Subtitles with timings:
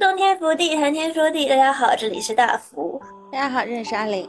[0.00, 1.46] 冬天福地，寒天说地。
[1.46, 2.98] 大家好，这里是大福。
[3.30, 4.26] 大家好，认识阿玲。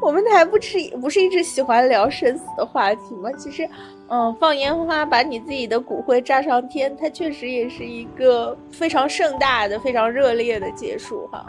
[0.00, 3.30] 我们台不是不是一直喜欢聊生死的话题吗？
[3.36, 3.68] 其实，
[4.08, 11.44] 嗯，放烟花把你自己的骨灰炸上天，它确实也是一个非常盛大的、非常热烈的结束哈。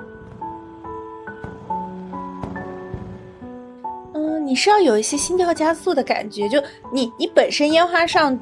[4.13, 6.61] 嗯，你是要有一些心跳加速的感觉，就
[6.91, 8.37] 你你本身烟花上。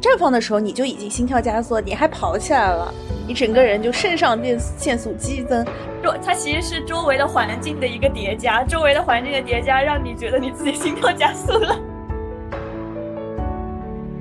[0.00, 2.92] 绽放的时候你就已经心跳加速，你还跑起来了，
[3.26, 5.64] 你整个人就肾上腺腺素激增。
[6.02, 11.78] 就它其实是周围的环境的一个叠加，周围的环境的叠加让你觉得你自己心跳加速了。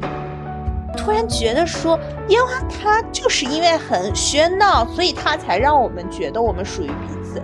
[0.98, 7.39] 突然觉得说烟花它就是因为很喧闹，所以它才让我们觉得我们属于彼此。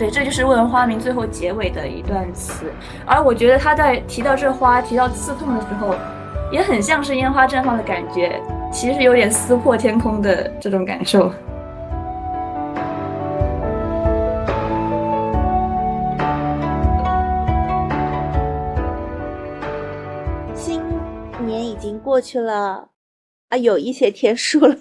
[0.00, 2.72] 对，这就是问花名最后结尾的一段词，
[3.04, 5.94] 而我觉得他在提到这花、提到刺痛的时候，
[6.50, 8.40] 也很像是烟花绽放的感觉，
[8.72, 11.30] 其实有点撕破天空的这种感受。
[20.54, 20.82] 新
[21.44, 22.88] 年已经过去了，
[23.50, 24.74] 啊，有一些天数了。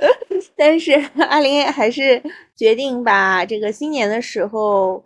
[0.54, 0.92] 但是
[1.30, 2.22] 阿林还是
[2.56, 5.04] 决定把这个新年的时候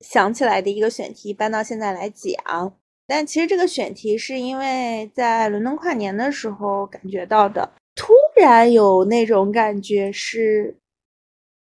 [0.00, 2.76] 想起来的一个选题搬到现在来讲。
[3.06, 10.76] 但其实这个选题是因为在伦敦跨年的时候感觉到的，突然有那种感觉是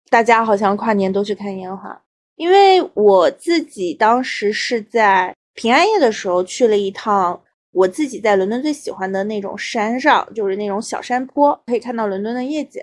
[0.10, 2.02] 大家好像跨年都去看烟花。
[2.36, 7.40] 因为我自己当时是在平安夜的时候去了一趟。
[7.72, 12.80] 我自己在伦敦最喜欢的那种山上，就是那种小山坡，可以看到伦敦的夜景。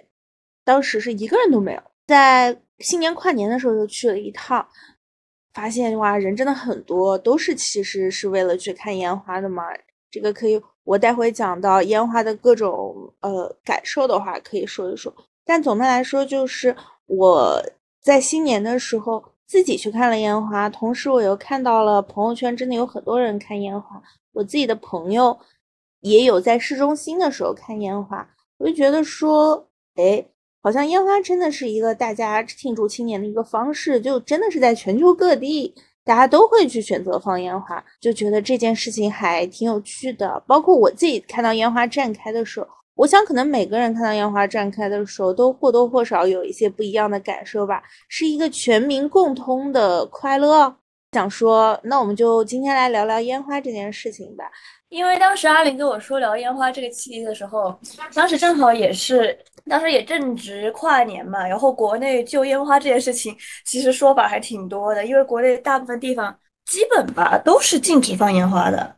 [0.64, 4.66] 当时是一个人都没有，在新年跨年的时候就去了一趟，
[5.54, 9.62] 发现哇，人真的很多，都是其实是为了去看烟花的嘛。
[10.10, 15.14] 这个可以，我待会讲到烟花的各种呃感受的话，可以说一说。
[15.44, 16.74] 但总的来说，就是
[17.06, 17.62] 我
[18.02, 24.02] 在新年的时候自己去看了烟花，同时我又看到了朋友圈真的有很多人看烟花。
[24.32, 25.38] 我自己的朋友
[26.00, 30.26] 也有在市中心的时候看烟花，我就觉得说，哎，
[30.62, 40.42] 好像烟花真的是一个大家庆祝新年的一个方式，就真的是在全球各地大家都会去选择放烟花，就觉得这件事情还挺有趣的。
[40.46, 50.76] 包括我自己看到烟花绽开的时候，我想可能每个人看到烟花绽开的时候都或多或少有一些不一样的感受吧，是一个全民共通的快乐。
[51.12, 54.44] 想说，那我们就今天来聊聊烟花这件事情吧。
[54.90, 57.78] 因为当时阿林跟我说聊烟花这个契机的时候，
[58.12, 61.46] 当时正好也是，当时也正值跨年嘛。
[61.46, 63.34] 然后国内就烟花这件事情，
[63.64, 65.06] 其实说法还挺多的。
[65.06, 66.36] 因为国内大部分地方
[66.66, 68.96] 基本吧都是禁止放烟花的。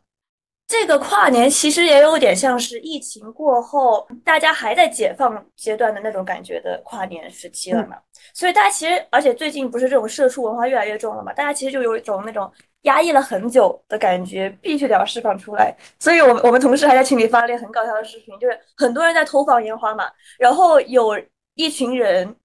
[0.65, 7.97] 这个跨年其实也有点像是疫情过后，大家还在解放阶段的那种感觉的跨年时期了嘛。
[8.33, 12.51] 所以大家其实，而且最近不是这种社畜文化越来越重了嘛，大家其实就有一种那种
[12.83, 15.75] 压抑了很久的感觉，必须得要释放出来。
[15.99, 21.19] 所以，我我们同事还在群里发了很搞笑的视频，就是很多人在偷放烟花嘛，然后有
[21.55, 22.35] 一群人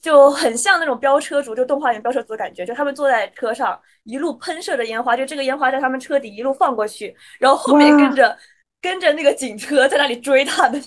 [0.00, 8.36] 就很像那种飙车族，就动画里飙车族的感觉，就他们坐在车上一路喷射着烟花，就这个烟花在他们车底一路放过去，然后后面跟着
[8.80, 10.82] 跟着那个警车在那里追他们。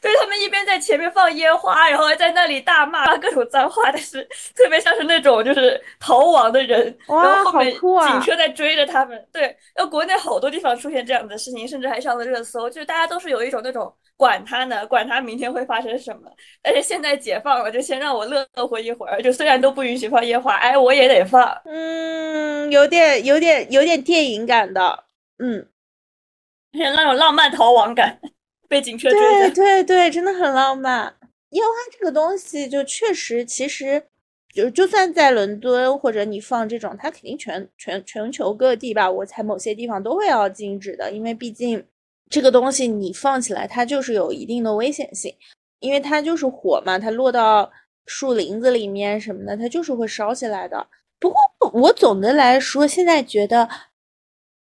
[0.00, 4.22] 对他们一边在前面放烟花，然后还在那里大骂各种脏话，但是
[4.54, 9.26] 特别像是那种就是逃亡的人，然后后面警车在追着他们。
[9.32, 9.42] 对，
[9.74, 16.30] 然后国内好多地方出现这样的事情，甚至还上了热搜，就是大家都是有一种那种管他呢，管他明天会发生什么，
[16.62, 19.20] 但是现在解放了，就先让我乐活一会儿。
[19.20, 21.42] 就虽然都不允许放烟花，哎，我也得放。
[21.64, 25.04] 嗯，有点有点有点电影感的，
[25.38, 25.66] 嗯，
[26.72, 28.20] 有 那种浪漫逃亡感。
[28.70, 29.50] 被警车追对
[29.82, 31.12] 对对，真的很浪漫。
[31.50, 34.00] 烟花这个东西，就确实，其实
[34.54, 41.84] 就就算在伦敦或者你放这种，它肯定全全全球各地吧，我猜某些地方都会要禁止的，因为毕竟
[42.30, 45.34] 这个东西你放起来，它就是有一定的危险性，
[45.80, 47.68] 因为它就是火嘛，它落到
[48.06, 50.86] 树林子里面什么的，它就是会烧起来的。
[51.18, 51.36] 不过
[51.72, 53.68] 我总的来说，现在觉得。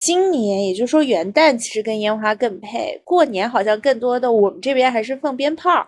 [0.06, 3.00] 今年，也就是说元旦，其实跟烟花更配。
[3.02, 5.84] 过年好像更多的，我们这边还是放鞭炮。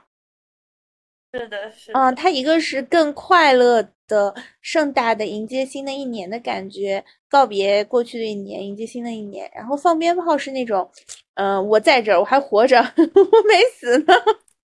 [1.32, 1.92] 是的，是。
[1.92, 9.48] 嗯，它一个是更快乐的、盛大的迎接新的一年的感觉，告别过去的一年，迎接新的一年。
[9.54, 10.90] 然后放鞭炮是那种，
[11.34, 14.14] 嗯，我在这儿，我还活着， 我没死呢，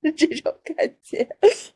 [0.16, 1.24] 这种感觉。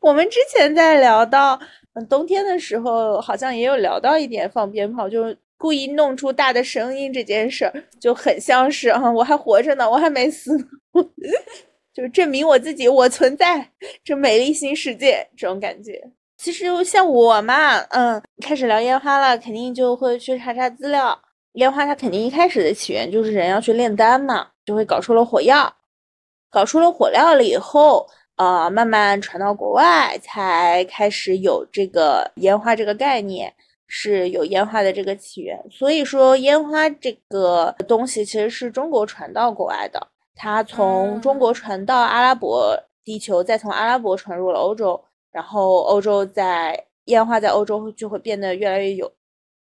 [0.01, 1.57] 我们之前在聊到，
[1.93, 5.37] 嗯，冬天的时候，好像也有聊到一点放鞭炮，就是。
[5.59, 10.57] 故意弄出大的声音这件事儿就很像是啊，我还活着呢，我还没死。
[11.93, 13.69] 就是证明我自己，我存在
[14.05, 16.01] 这美丽新世界这种感觉。
[16.37, 21.19] 其实像我嘛，嗯，开始聊烟花了，肯定就会去查查资料。
[21.53, 25.69] 烟花它肯定一开始的起源就是人要去炼丹嘛，就会搞出了火药，
[26.49, 28.07] 搞出了火药了以后，
[28.37, 33.53] 呃，慢慢传到国外，才开始有这个烟花这个概念，
[33.89, 35.59] 是有烟花的这个起源。
[35.69, 40.07] 所以说，烟花这个东西其实是中国传到国外的。
[40.33, 49.11] 它从中国传到阿拉伯地球，再从阿拉伯传入了欧洲，然后欧洲在烟花在欧洲就会变得越来越有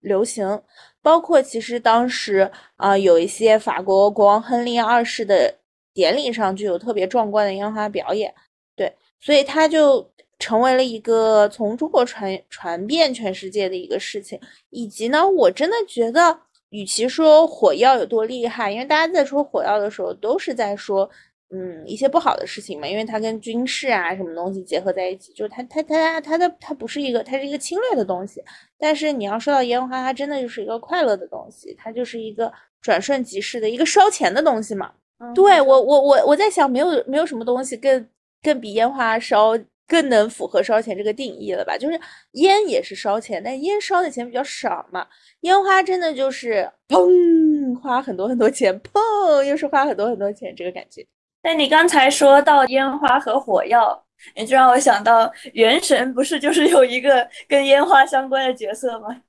[0.00, 0.60] 流行。
[1.00, 5.54] 包括其实当时啊，有一些法国国王亨利二世的
[5.92, 8.34] 典礼上就有特别壮观的烟花表演，
[8.74, 10.10] 对，所以他就
[10.44, 14.38] 成为了一个从中国传传遍全世界的一个事情。
[14.70, 16.38] 以及呢，我真的觉得。
[16.70, 21.08] 与其说火药有多厉害，因为大家在说火药的时候，都是在说，
[21.50, 22.88] 嗯，一些不好的事情嘛。
[22.88, 28.42] 因为它跟军事啊什么东西结合在一起，就是它它它它的它不是一个，它是一个侵略的东西。
[28.76, 32.52] 但是你要说到烟花，它真的就是一个快乐的东西，它就是一个
[32.82, 34.90] 转瞬即逝的一个烧钱的东西嘛。
[35.32, 38.04] 对我我我我在想，没有没有什么东西更
[38.42, 39.56] 更比烟花烧。
[39.86, 41.76] 更能符合烧钱这个定义了吧？
[41.76, 42.00] 就是
[42.32, 45.06] 烟也是烧钱，但烟烧的钱比较少嘛。
[45.40, 51.06] 烟花真的就是砰，花很多很多钱，砰，又是花很多很多钱，这个感觉。
[51.42, 54.04] 但你刚才说到烟花和火药，
[54.34, 59.22] 你就让我想到《原神》，不是就是有一个跟烟花相关的角色吗？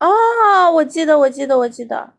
[0.00, 2.12] 哦，我记得，我记得，我记得。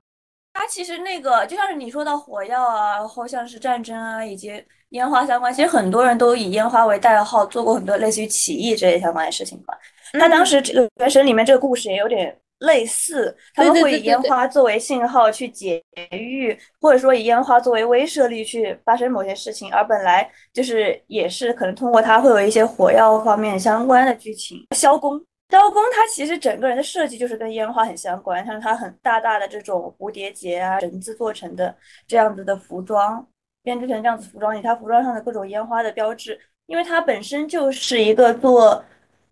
[0.54, 4.66] 它其实那个就像是你说到火药啊，然后像是战争啊，以及。
[4.96, 9.78] 烟花相关，其实很多人都以烟花为代号，做过很多类似于起义这类相关的事情吧。
[10.14, 19.70] 他当时这个原神里面这个故事也有点类似，他们会以烟花作为信号去劫狱，或者说以烟花作为威慑力去发生某些事情。
[19.74, 24.66] 而本来就是也是可能通过它会有一些火药方面相关的剧情。
[24.74, 31.76] 萧公，萧公他其实整个人的设计就是跟烟花很相关，像他很大大的这种蝴蝶结啊绳子做成的
[32.08, 33.28] 这样子的服装。
[33.66, 38.82] 编织成这样子服装，以他服装上的各种烟花的标志，因为他本身就是一个做，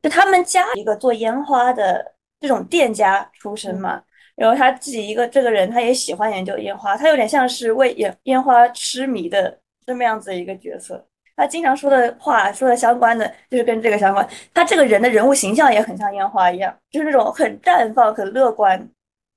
[0.01, 4.01] 就他们家一个做烟花的这种店家出身嘛，
[4.35, 11.05] 然后他自己一个这个人，他也喜欢研究烟花，他有点像是为烟烟花痴迷的这么样子一个角色。
[11.35, 14.27] 他经常说的话，说的相关的就是跟这个相关。
[14.53, 18.87] 他这个人的人物形象也很像烟花一样，就是那种很绽放、很乐观、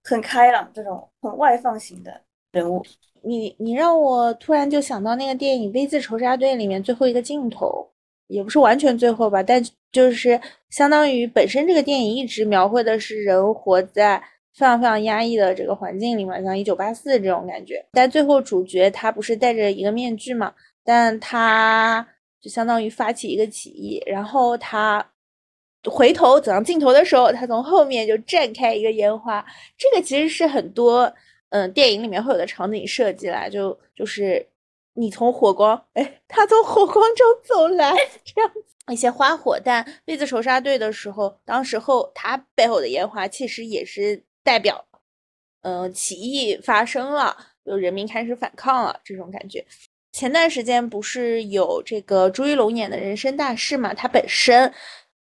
[0.05, 2.21] 很开朗这种很外放型的
[2.57, 2.83] 人物。
[3.23, 7.87] 你你让我突然就想到那个电影《V 字仇杀队》里面最后一个镜头，
[8.29, 9.61] 也不是完全最后吧，但
[9.91, 14.17] 就是相当于本身这个电影一直描绘的是人活在
[14.55, 17.85] 非常非常压抑的这个环境里面，像一九八四这种感觉。
[17.93, 20.55] 但最后主角他不是戴着一个面具嘛，
[20.85, 22.07] 但他
[22.41, 25.05] 就相当于发起一个起义，然后他
[25.85, 29.45] 回头走向镜头的时候，他从后面就绽开一个烟花。
[29.77, 31.13] 这个其实是很多。
[31.51, 34.47] 嗯，电影里面会有的场景设计啦，就就是
[34.95, 37.95] 你从火光，哎，他从火光中走来，
[38.25, 38.51] 这样
[38.91, 39.59] 一些花火。
[39.63, 44.85] 但《绿子仇杀队》的时候，当时候他背后的烟花其实也是代表，
[45.63, 49.65] 嗯，起义发生了，就人民开始反抗了这种感觉。
[50.13, 53.93] 前段时间不是有这个朱一龙演的人生大事嘛？
[53.93, 54.73] 他本身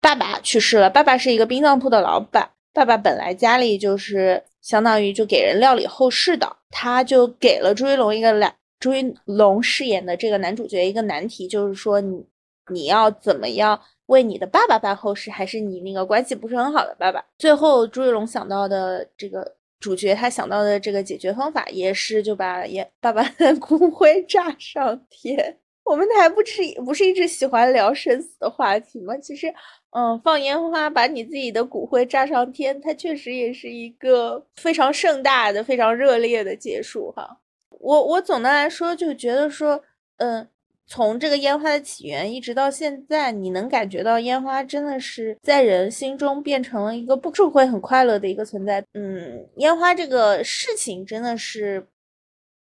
[0.01, 4.43] 爸爸去世了，爸爸是一个殡葬铺的老板，爸爸本来家里就是。
[4.61, 12.23] 相当于就给人料理后事的，他就给了朱一龙一个男朱一龙饰演的这个男主角一个难题，就是说你
[12.69, 17.23] 你要怎么样为你的爸爸办后事，还是你那个关系不是很好的爸爸？
[17.38, 25.57] 最后朱一龙想到的这个主角，他想到的这个解决方法也是就把也爸爸的 骨灰炸上天。
[25.89, 29.17] 我们还不是不是一直喜欢聊生死的话题吗？
[29.17, 29.53] 其实。
[29.91, 37.39] 嗯，放烟花把你自己的骨灰炸上天，它确实也是一个非常盛大的、非常热烈的结束哈。
[37.72, 39.81] 我我总的来说就觉得说，
[40.17, 40.48] 嗯，
[40.86, 48.86] 从这个烟花的起源一直到现在，你能感觉到烟花真的是在人心中变成了一个不是会很快乐的一个存在。
[48.93, 51.84] 嗯，烟花这个事情真的是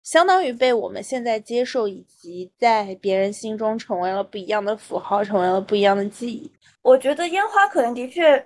[0.04, 6.48] 相当于被我们现在接受，以及在别人心中成为了不一样的符号，成为了不一样的记忆。
[6.82, 8.36] 我觉得烟花可能的确，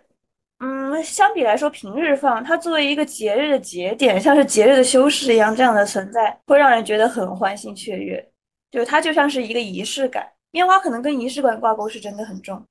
[0.60, 8.24] 嗯，相比来说，平日放它作为一个节日的节点，像是节日的修饰一样，这样的存在会让人觉得很欢欣雀跃，
[8.70, 10.26] 就它就像是一个仪式感。
[10.52, 12.62] 烟花可能跟仪式感挂钩是真的很重。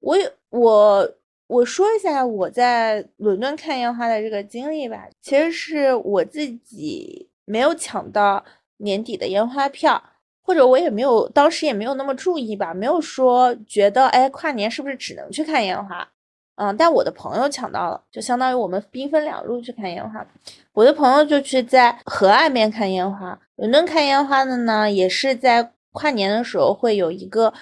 [0.00, 0.16] 我
[0.50, 1.10] 我
[1.46, 8.44] 我说一下我在伦敦看烟花的这个经历吧，其实是我自己没有抢到
[8.76, 10.02] 年底的烟花票。
[10.48, 16.08] 或者我也没有当时也没有那么注意吧，没有说觉得哎跨年是不是只能去看烟花？
[16.54, 20.24] 嗯，但我的朋友抢到了，就相当于我们兵分两路去看烟花。
[20.72, 27.52] 我的朋友就去在河岸边看烟花，伦敦看烟花的呢，也是在跨年的时候会有一个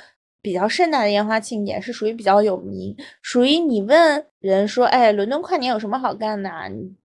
[0.42, 6.50] 比较盛大的烟花庆典，是属于比较有名，属于你问人说，哎，伦敦跨年有什么好干的？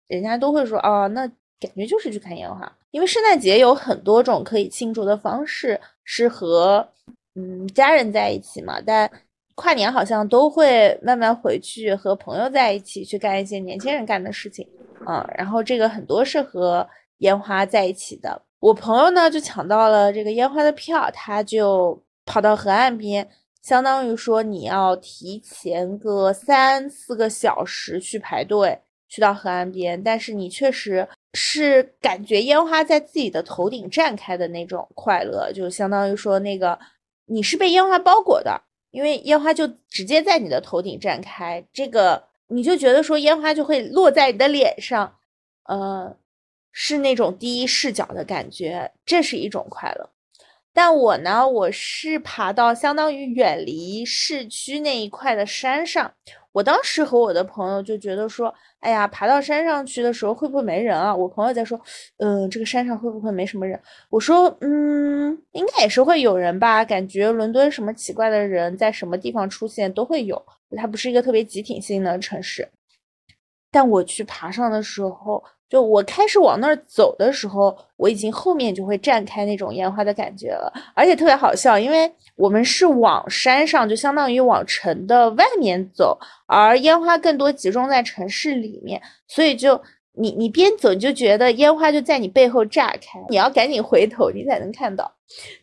[0.07, 1.27] 人家都会说，哦，那
[1.67, 6.87] 感觉就是去看烟花，因为圣诞节有很多种可以庆祝的方式，是和
[7.35, 9.11] 嗯家人在一起嘛，但。
[9.55, 14.67] 跨年好像都会慢慢回去和朋友在一起去干一些年轻人干的事情，
[15.07, 16.85] 嗯，然后这个很多是和
[17.19, 18.41] 烟花在一起的。
[18.61, 23.29] 我朋友呢就抢到了这个烟花的票，他就跑到河岸边，
[23.61, 28.77] 相当于说你要提前个三四个小时去排队
[29.07, 36.79] 去到河岸边，但是你确实是感觉烟花在自己的头顶绽开的那种快乐，就相当于说那个
[37.27, 38.63] 你是被烟花包裹的。
[38.91, 45.17] 因为烟花就直接在你的头顶绽开，这个你就觉得说烟花就会落在你的脸上，
[45.65, 46.15] 呃，
[46.73, 50.11] 是那种第一视角的感觉，这是一种快乐。
[50.75, 56.13] 但我呢，我是爬到相当于远离市区那一块的山上。
[56.53, 61.15] 我当时和我的朋友就觉得说，哎呀，爬到山上去的时候会不会没人啊？
[61.15, 61.81] 我朋友在说，
[62.19, 63.81] 嗯，这个山上会不会没什么人？
[64.11, 66.85] 我说，嗯，应该也是会有人吧。
[66.85, 70.41] 感觉伦敦什么奇怪的人在什么地方出现都会有，
[70.77, 72.69] 它不是一个特别集体性的城市。
[73.71, 75.43] 但我去爬上的时候。
[75.73, 89.81] 就我开始往那儿走的时候，我已经后面就会绽开那种烟花的感觉了，而且特别好笑，因为我们是往山上，就相当于往城的外面走，而烟花更多集中在城市里面，所以就
[90.13, 95.11] 你你边走你就觉得烟花就在你背后炸开，你要赶紧回头你才能看到，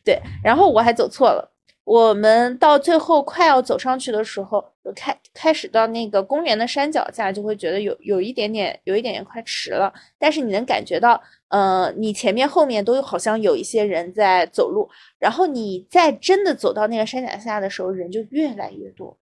[0.03, 1.51] 对，然后我还走错了。
[1.89, 4.63] 我们到最后快要走上去的时候，
[4.95, 9.91] 开开始到那个公园的山脚下，就会觉得有有一点点，有一点点快迟了。
[10.19, 14.87] 但是你能感觉到，呃，你前面后面都好像有一些人在走路。
[15.17, 19.17] 然后你在真的走到那个山脚下的时候，人就越来越多，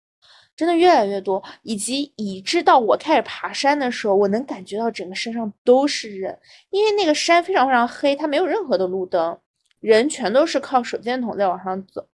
[0.56, 6.38] 真的越来越多，以及以致到我开始爬山的时候，我能感觉到整个身上都是人，
[6.70, 9.38] 因为那个山非常非常黑，它没有任何的路灯，
[9.80, 12.06] 人全都是靠手电筒在往上走。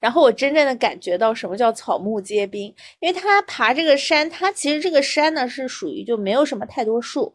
[0.00, 2.64] 然后我真正的感觉到什么叫草木皆兵，
[3.00, 7.32] 因为他爬这个山，它其实这个山呢是属于就没有什么太多树，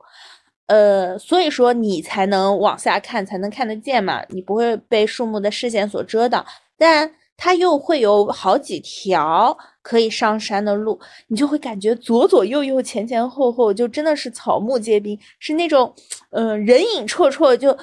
[0.67, 6.45] 呃，所以说你才能往下看，才能看得见嘛，你不会被树木的视线所遮挡。
[6.77, 15.93] 但它又会有好几条可以上山的路，你就会感觉左左右右、前前后后就真的是草木皆兵，是那种，
[16.31, 17.77] 嗯，人影绰绰就。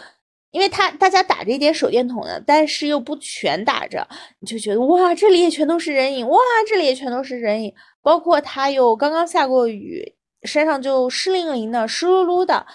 [0.50, 4.06] 因为他大家打着一点手电筒的，但是又不全打着，
[4.40, 7.74] 你就觉得哇，这里也全都是人影，哇，这里也全都是人影。
[8.00, 12.66] 包括他又刚刚下过雨，山上就湿淋淋的、湿漉漉的、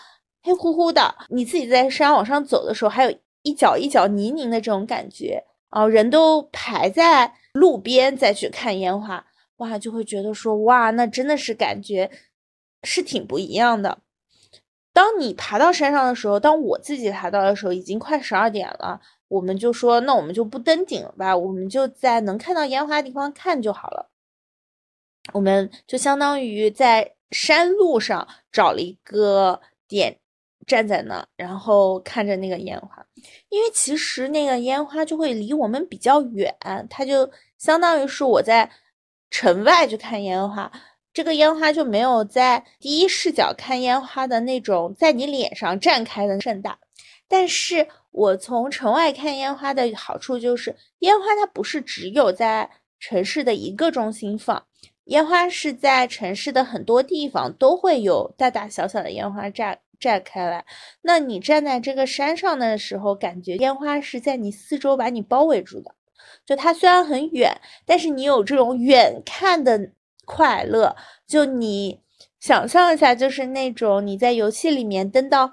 [0.43, 1.15] 黑乎乎的。
[1.29, 5.87] 你自己在山往上走的时候，还有一脚一脚泥泞的这种感觉啊。
[5.87, 9.25] 人都排在路边再去看烟花，
[9.57, 12.11] 哇，就会觉得说哇，那真的是感觉
[12.83, 14.02] 是挺不一样的。
[14.93, 19.01] 当你爬到山上的时候，当我自己爬到的时候，已经快十二点了。
[19.27, 24.11] 我们就说，那我们就不登顶了吧，我们就在能看到烟花的地方看就好了。
[25.31, 30.19] 我们就相当于在山路上找了一个点，
[30.67, 33.03] 站在那，然后看着那个烟花。
[33.49, 36.55] 因为其实那个烟花就会离我们比较远，
[36.87, 38.69] 它就相当于是我在
[39.31, 40.71] 城外去看烟花。
[41.13, 46.79] 这个烟花就没有在第一视角看烟花的那种在你脸上绽开的盛大，
[47.27, 52.67] 但是我从城外看烟花的好处就是，烟花它不是只有在
[52.99, 54.65] 城市的一个中心放，
[55.05, 60.65] 烟花是在城市的很多地方都会有大大小小的烟花绽绽开来。
[61.03, 65.93] 那你站在这个山上的时候，感觉烟花是在你四周把你包围住的，
[66.43, 67.55] 就它虽然很远，
[67.85, 69.91] 但是你有这种远看的。
[70.25, 70.95] 快乐，
[71.27, 72.01] 就你
[72.39, 75.51] 想象一下，就是那种你在游戏里面登到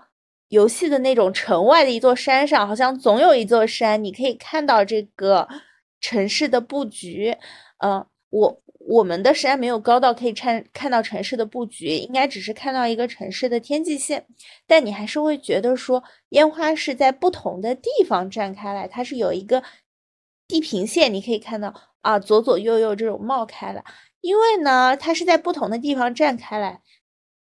[0.48, 5.48] 游戏的那种城外的一座山上，好像总有一座山，你可以看到这个
[6.00, 7.36] 城市的布局。
[7.78, 14.26] 嗯，我我们的山没有高到可以看看到城市的布局，应该只是看到一个城市的天际线。
[14.66, 19.62] 但你还是会觉得说，烟花是在不同的地方绽开来，它是有一个
[20.48, 23.84] 地平线，你可以看到啊，左左右右这种冒开来。
[24.20, 26.80] 因为呢，它是在不同的地方绽开来，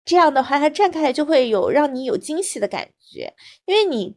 [0.05, 3.35] 这样的话，它绽开来就会有让你有惊喜的感觉。
[3.67, 4.17] 因为你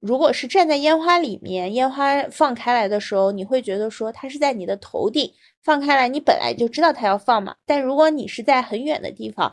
[0.00, 5.32] 如果是站在烟花里面，烟花放开来的时候，你会觉得说它是在你的头顶
[5.62, 7.54] 放开来，你本来就知道它要放嘛。
[7.66, 9.52] 但如果你是在很远的地方，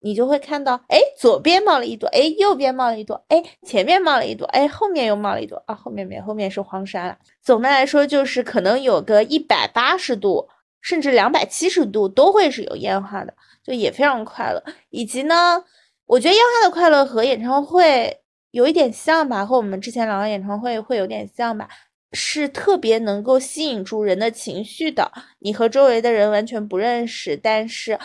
[0.00, 7.18] 你就会看到，哎，左边冒了一朵，哎，右边冒了一朵，哎，前面冒了一朵，哎，后面又冒了一朵啊，后面没，后面是荒山了。
[7.42, 10.48] 总的来说，就是可能有个一百八十度，
[10.80, 14.62] 甚至两百七十度都会是有烟花的，就也非常快乐。
[14.90, 15.64] 以及呢，
[16.06, 18.20] 我觉得烟花的快乐和演唱会
[18.50, 21.68] 有一点像吧，和我们之前聊的演唱会会有点像吧，
[22.12, 25.10] 是特别能够吸引住人的情绪的。
[25.38, 27.98] 你和周围的人完全不认识，但是。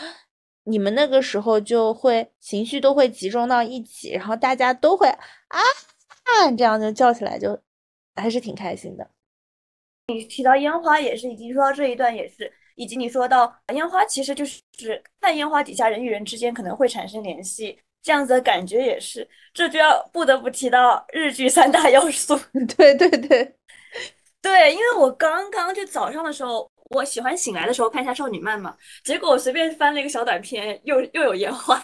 [0.66, 5.18] 你们那个时候就会情绪都会集中到一起，然后大家都会啊
[5.58, 7.60] 啊这样就叫起来，就
[8.16, 9.06] 还是挺开心的。
[10.06, 14.60] 你提到烟花也是，以及说到这一段也是，以及你说到烟花其实就是
[15.20, 19.28] 看烟花底下人与人之间可能会产生联系，这样子的感觉也是。
[19.52, 22.38] 这就要不得不提到日剧三大要素。
[22.76, 23.54] 对对对
[24.42, 26.70] 对，因为我刚刚就早上的时候。
[26.90, 31.82] 我喜欢醒来的时候看一下少女漫嘛，结果我随便翻了一个小短片，又又有烟花。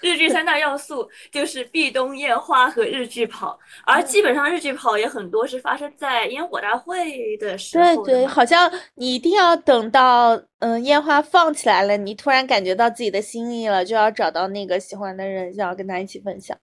[0.00, 8.04] 日剧三大要素就是壁咚、烟花和日剧跑，而基本上日剧跑也很多是发生在烟火大会的时候。
[8.04, 16.56] 对对，好像你一定要等到嗯烟花放起来了，你突然感觉到自己的心意了，就要找到那个喜欢的人，想要跟他一起分享。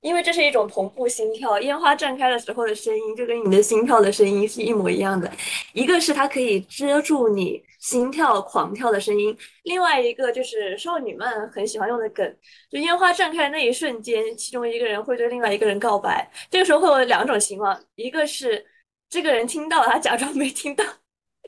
[0.00, 5.30] 因为这是一种同步心跳，烟花绽开的时候的声音就跟你的心跳的声音是一模一样的。
[5.74, 12.36] 一个是它可以遮住你心跳狂跳的声音，另外一个就是少女们很喜欢用的梗，
[12.70, 16.30] 就烟花绽开的那一瞬间，其中一个人会对另外一个人告白。
[16.50, 18.64] 这个时候会有两种情况，一个是
[19.08, 20.84] 这个人听到了，他假装没听到；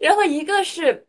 [0.01, 1.07] 然后一个是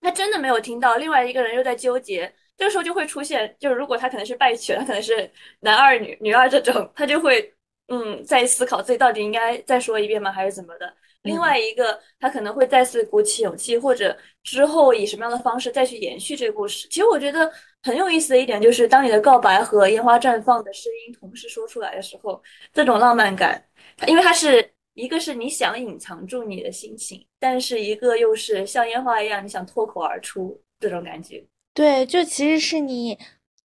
[0.00, 2.32] 他真的没有听到，另外一个人又在纠结。
[2.56, 5.30] 这个时候就会出现，就是如果他可能是败犬，他可能是
[5.60, 7.52] 男二女女二这种，他就会
[7.88, 10.94] 嗯在思考自己到底应该再说一遍吗，还是怎么的。
[11.22, 16.88] 另外一个他可能会再次鼓起勇气，或者之后以什么样的方式再去延续这个故事。
[16.88, 17.50] 其实我觉得
[17.82, 23.64] 很有意思的一点就是，当你的告白和烟花绽放的声音同时说出来的时候，这种浪漫感，
[24.06, 31.44] 因为它是一个是你想隐藏住你的心情，但是一个又是像烟花一样你想脱口而出这种感觉。
[31.72, 33.18] 对，就其实是你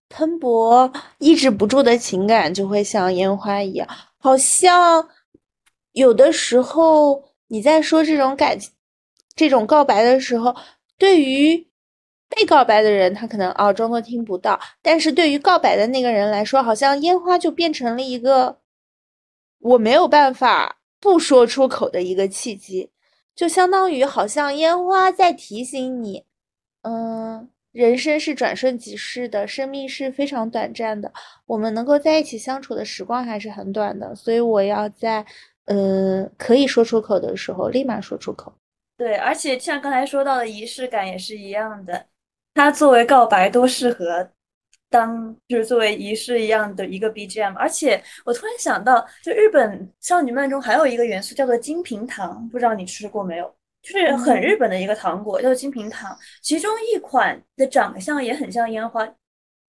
[0.09, 3.87] 喷薄抑制不住的情感，就会像烟花一样。
[4.19, 5.09] 好像
[5.91, 8.71] 有的时候你在说这种感情、
[9.35, 10.55] 这种告白的时候，
[10.97, 11.67] 对于
[12.29, 18.59] 被告白的人，他可能哦装作听不到；但是对于告白的那个人来说，好像烟花就变成了一个
[19.59, 22.91] 我没有办法不说出口的一个契机，
[23.35, 26.25] 就相当于好像烟花在提醒你，
[26.81, 27.49] 嗯。
[27.73, 31.13] 人生是转瞬即逝的，生命是非常短暂的，
[31.45, 35.23] 我们能够在一起相处的时光还是很短的，所以我要在，
[35.67, 38.53] 呃，可以说出口的时候立马说出口。
[38.97, 42.07] 对，而且像刚才说到的仪式感也是一样的，
[42.53, 44.27] 它作为告白都适合
[44.89, 47.53] 当就是作为仪式一样的一个 BGM。
[47.55, 53.53] 而且我突然想到，就日本少女漫中还有一个元素叫做金平糖，不知道你吃过没有？
[53.83, 56.17] 就是很日本的一个糖果，叫做金平糖。
[56.41, 59.15] 其中一款的长相也很像烟花的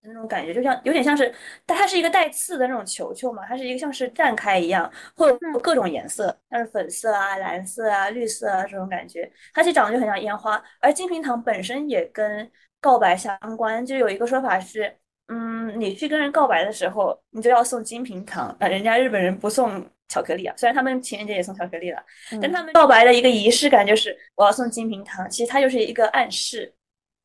[0.01, 1.33] 那种感觉，就像有点像是，
[1.65, 9.31] 但它是一个带刺的那种球球嘛，它是一个像是绽开一样，会有各种颜色，像是粉色啊、蓝色啊、绿色啊这种感觉。
[9.53, 14.95] 它其实长得就很像烟花，而金平糖本身也跟告白相关，就有一个说法是。
[15.31, 18.67] 嗯，你去跟人告白的时候，你就要送金平糖啊。
[18.67, 22.03] 人家日本人不送巧克力啊，虽然他们情人节也送巧克力了，
[22.41, 25.29] 但他们告白的一个仪式感就是我要送金平糖。
[25.29, 26.73] 其实它就是一个暗示，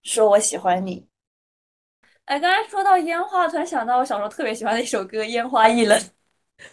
[0.02, 1.08] 说我喜欢你。
[2.26, 5.98] 哎，刚才说到烟花，突然想到我小时候特别喜欢的一首歌《烟花易冷》。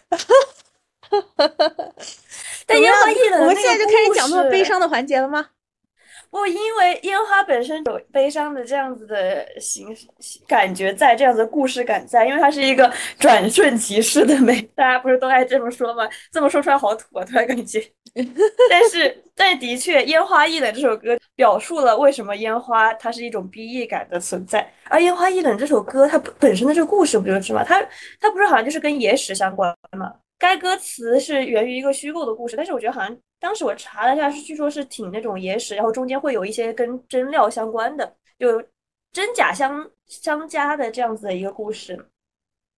[2.66, 5.50] 但烟花易冷，我们现在就开始讲那么悲伤的环节了吗？
[6.30, 9.94] 不，因为烟花本身有悲伤的这样子的形
[10.48, 16.08] 感觉在，这样子的故事感在，因为它是一个转瞬即逝的美，大家不是都爱这么说吗？
[16.32, 17.78] 这么说出来好土啊，突然感觉。
[18.68, 27.64] 但是，但的确，《烟花易冷》这首歌表述了为什么烟花它是一种逼佚感的存在，而《烟花易冷》这首歌它本身的这个故事不就是吗？
[27.64, 27.82] 它
[28.20, 30.12] 它不是好像就是跟野史相关吗？
[30.38, 38.62] 该歌词是源于一个虚构的故事，但是我觉得好像当时我查了一下，是据说是挺那种野史，然后中间会有一些跟真料相关的，有
[39.12, 41.98] 真假相相加的这样子的一个故事。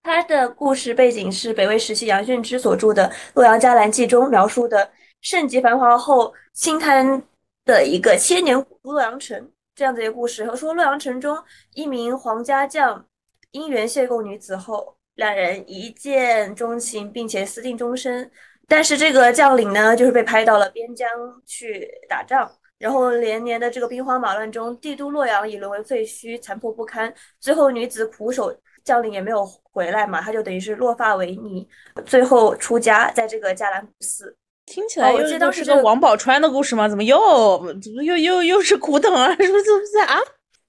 [0.03, 4.90] 它的故事背景是北魏时期杨献之所著的《洛阳伽蓝记》中描述的
[5.24, 7.20] 盛极繁华后清瘫
[7.64, 10.44] 的一个千年古都洛阳城这样子一个故事。
[10.54, 11.37] 说洛阳城中
[11.72, 13.04] 一名皇家将
[13.50, 14.96] 因缘邂逅女子后。
[15.14, 18.28] 两人一见钟情，并且私定终身。
[18.66, 21.08] 但是这个将领呢，就是被派到了边疆
[21.46, 27.14] 去打仗，然后连年的这个兵荒马乱中，帝都洛阳已沦为废墟，残破不堪。
[27.38, 31.68] 最后女子苦守，将领也没有回来嘛，他就等于是落发为尼，
[32.04, 34.37] 最后出家，在这个迦兰古寺。
[34.66, 36.88] 听起来又是个王宝钏的故事吗？
[36.88, 39.31] 怎么又怎么又又又是苦等啊？
[39.37, 39.64] 是不是？
[39.64, 40.18] 是不是啊？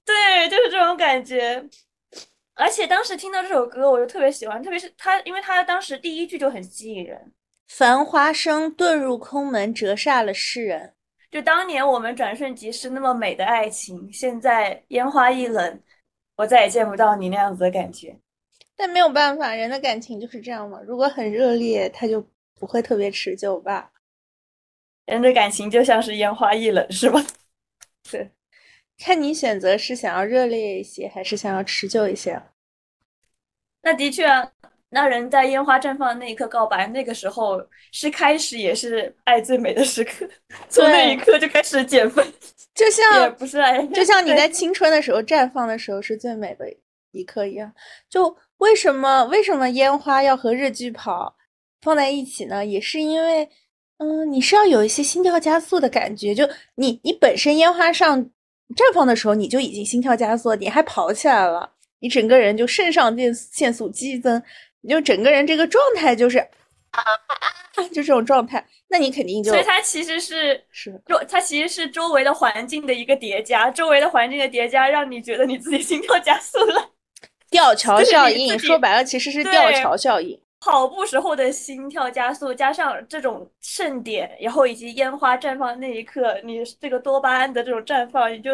[0.04, 1.64] 对，就是这种感觉。
[2.54, 7.32] 而且当时听到这首歌，我就特别喜欢，特别是他，因为他当时第一句就很吸引人。
[7.68, 10.94] 繁花生遁入空门，折煞了世人。
[11.30, 15.80] 就当年我们转瞬即逝那么美的爱情，现在烟花易冷，
[16.36, 18.16] 我再也见不到你那样子的感觉。
[18.76, 20.78] 但没有办法，人的感情就是这样嘛。
[20.86, 22.24] 如果很热烈，他就
[22.58, 23.92] 不会特别持久吧。
[25.04, 27.24] 人的感情就像是烟花易冷，是吧？
[28.10, 28.32] 对，
[28.98, 32.42] 看你选择是想要热烈一些，还是想要持久一些。
[33.82, 34.50] 那的确啊。
[34.88, 40.26] 那人在烟花绽放的那一刻告白，那个时候是开始，也是爱最美的时刻。
[40.68, 42.24] 从那一刻就开始减分，
[42.72, 46.64] 就像不是爱，就像你在青春的时候绽放的时候是最美的
[47.10, 47.70] 一刻一样。
[48.08, 51.35] 就为什么为什么烟花要和日剧跑
[51.86, 52.66] 放在一起呢？
[52.66, 53.48] 也是因为，
[53.98, 56.34] 嗯，你是要有一些心跳加速的感觉。
[56.34, 58.20] 就你你本身烟花上
[58.74, 61.70] 绽放的时候，你就已经心跳加速，你还跑起来了，
[62.00, 64.42] 你整个人就肾上腺腺素激增。
[64.80, 66.48] 你就整个人这个状态就是啊
[66.98, 67.32] 啊
[67.76, 76.90] 啊， 就这种状态，那你肯定就所以它其实是是周，它其实是周围的环境的一个叠加，周围的环境的叠加，让你觉得你自己心跳加速了。
[77.50, 80.38] 吊桥效应说白了其实是吊桥效应。
[80.66, 88.50] 跑步时候的心跳加速，加上这种盛典，然后以及烟花绽放那一刻，你这个多巴胺的这种绽放，你就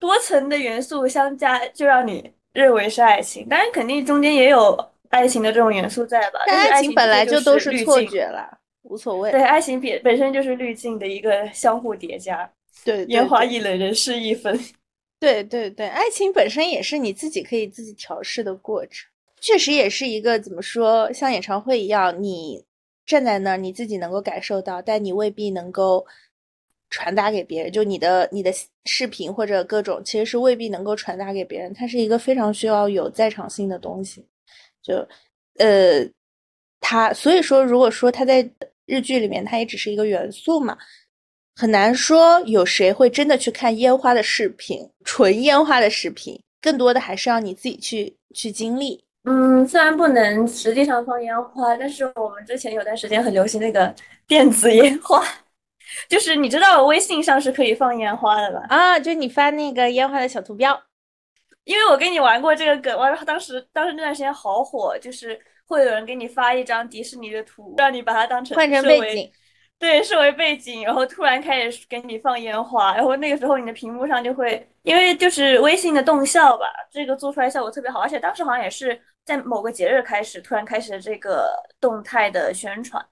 [0.00, 3.48] 多层的元素相加，就让你认为是爱情。
[3.48, 4.76] 当然，肯定中间也有。
[5.08, 6.40] 爱情的这种元素在吧？
[6.48, 9.30] 但爱情本来就都是错觉了，无所谓。
[9.30, 12.50] 对，爱情本本身就是滤镜的一个相互叠加。
[12.84, 14.58] 对，烟花易冷，人事易分。
[15.20, 19.08] 对对对，爱情本身也是你自己可以自己调试的过程。
[19.40, 22.64] 确实也是一个怎么说，像演唱会一样，你
[23.04, 26.04] 站在那儿，你自己能够感受到，但你未必能够
[26.90, 27.70] 传达给别人。
[27.70, 28.52] 就你的你的
[28.86, 31.72] 视频或者各种，其实是未必能够传达给别人。
[31.74, 34.26] 它是一个非常需要有在场性的东西。
[34.82, 35.06] 就，
[35.58, 36.04] 呃，
[36.80, 38.48] 他所以说，如果说他在
[38.86, 40.76] 日剧里面，他也只是一个元素嘛，
[41.54, 49.04] 很难说有谁会真的去看烟花的视频，纯烟花的视频，更多的还是要你自己去去经历。
[49.26, 53.92] 嗯，虽然不能实际上放烟花，但是我们之前有段时间很流行那个
[54.26, 55.22] 电子烟花，
[56.08, 58.64] 就是你知道微信上是可以放烟花的吧？
[58.68, 60.80] 啊，就你发那个烟花的小图标。
[61.64, 65.36] 因为我跟你玩过这个梗，我当时当时那段时间好火，就是
[65.66, 69.32] 会有人给你发一张迪士尼的图，让你把它当成换成背景，
[69.78, 83.04] 对，设为背景，然后突然开始给你放烟花，然后那个时候你的屏幕上就会，因为就是微信的动效吧，这个做出来效果特别好，而且当时好像也是在某个节日开始突然开始这个动态的宣传，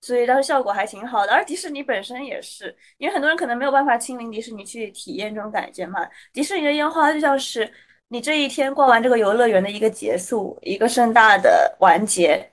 [0.00, 1.32] 所以当时效果还挺好的。
[1.32, 7.72] 而迪士尼本身也是，因为很多人可能没有办法亲临迪士尼去体验这种感觉嘛，迪士尼的烟花就像是。
[8.12, 12.44] 你这一天逛完这个游乐园的一个结束，一个盛大的完结，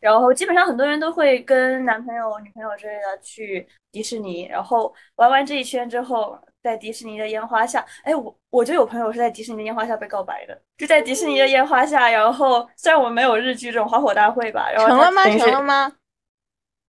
[0.00, 15.22] 然后基本上很多人都会跟男朋友、女朋友之类的去迪士尼，然后玩完这一圈之后，在迪士尼的烟花下，哎，我我就有朋友是在迪士尼的烟花下被告白的，就在迪士尼的烟花下，然后虽然我们没有日剧这种花火大会吧，然后成了吗？
[15.24, 15.92] 成了吗？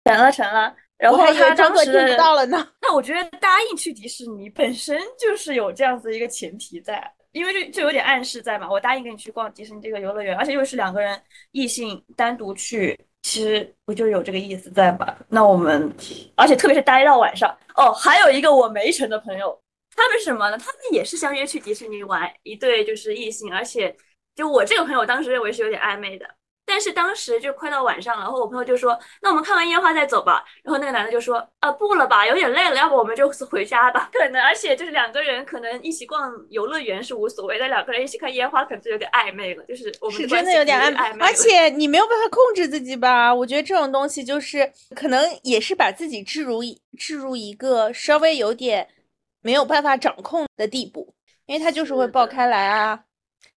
[0.05, 0.75] 成了，成了。
[0.97, 2.69] 然后他当时到了呢。
[2.83, 7.11] 那我觉得答应去迪士尼本身就是有这样子一个前提在。
[7.33, 11.21] 因为就就有点暗示在嘛，我答应跟你去逛迪士尼这个游乐园，而且又是两个人
[11.53, 15.17] 异性单独去，其实不就有这个意思在嘛？
[15.29, 15.93] 那我们，
[16.37, 19.57] 而且特别是待到晚上哦，还有一个我没成的朋友，
[19.95, 20.59] 他们是什么呢？
[20.59, 23.95] 他们也是相约去迪士尼玩，一对就是异性，而且
[24.35, 26.27] 就我这个朋友当时认为是有点暧昧的。
[26.71, 34.09] 但是当时就快到晚上了，然后我朋友就说：“那我们看完烟花再走吧。”然后那个男的就说：“啊，不了吧，有点累了，要不我们就回家吧。
[34.15, 39.65] ”可能，而且就是两个人可能一起逛游乐园是无所谓，但两个人一起看烟花可能就有点暧昧了。
[39.65, 43.35] 就是我们是真的有点暧昧，而且你没有办法控制自己吧？
[43.35, 46.61] 我觉得这种东西就是可能也是把自己置入
[46.97, 48.87] 置入一个稍微有点
[49.43, 51.13] 没有办法掌控的地步，
[51.47, 53.01] 因为它就是会爆开来啊。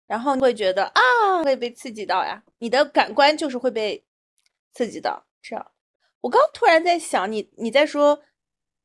[0.07, 4.03] 然后你会觉得啊，会被刺激到呀，你的感官就是会被
[4.73, 5.25] 刺激到。
[5.41, 5.71] 这样，
[6.21, 8.19] 我刚突然在想，你你在说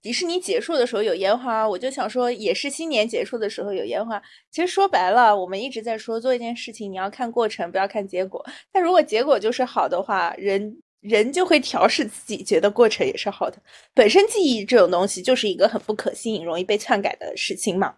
[0.01, 4.23] 迪士尼结束的时候有烟花，我就想说，也是新年结束的时候有烟花。
[4.51, 8.45] 其实说白了，我们一直在说做一件事情，你要看过程，不要看结果。
[8.73, 13.57] 但如果结果就是好的话，人人就会调试自己，觉得过程也是好的。
[13.93, 17.95] 本身记忆这种东西就是一个很不可信、容易被篡改的事情嘛，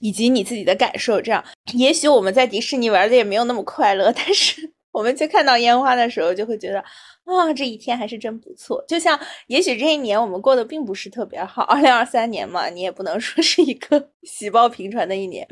[0.00, 1.20] 以及你自己的感受。
[1.20, 6.82] 这样，也许我们在迪士尼玩的也没有那么快乐， 但是我们去看到烟花的时候，就会觉得。
[7.24, 8.84] 啊，这一天还是真不错。
[8.88, 9.16] 就像，
[9.46, 15.46] 也许这一年我们过得并不是特别好，二零二三年嘛，你也不能说是一个 喜报频传的一年，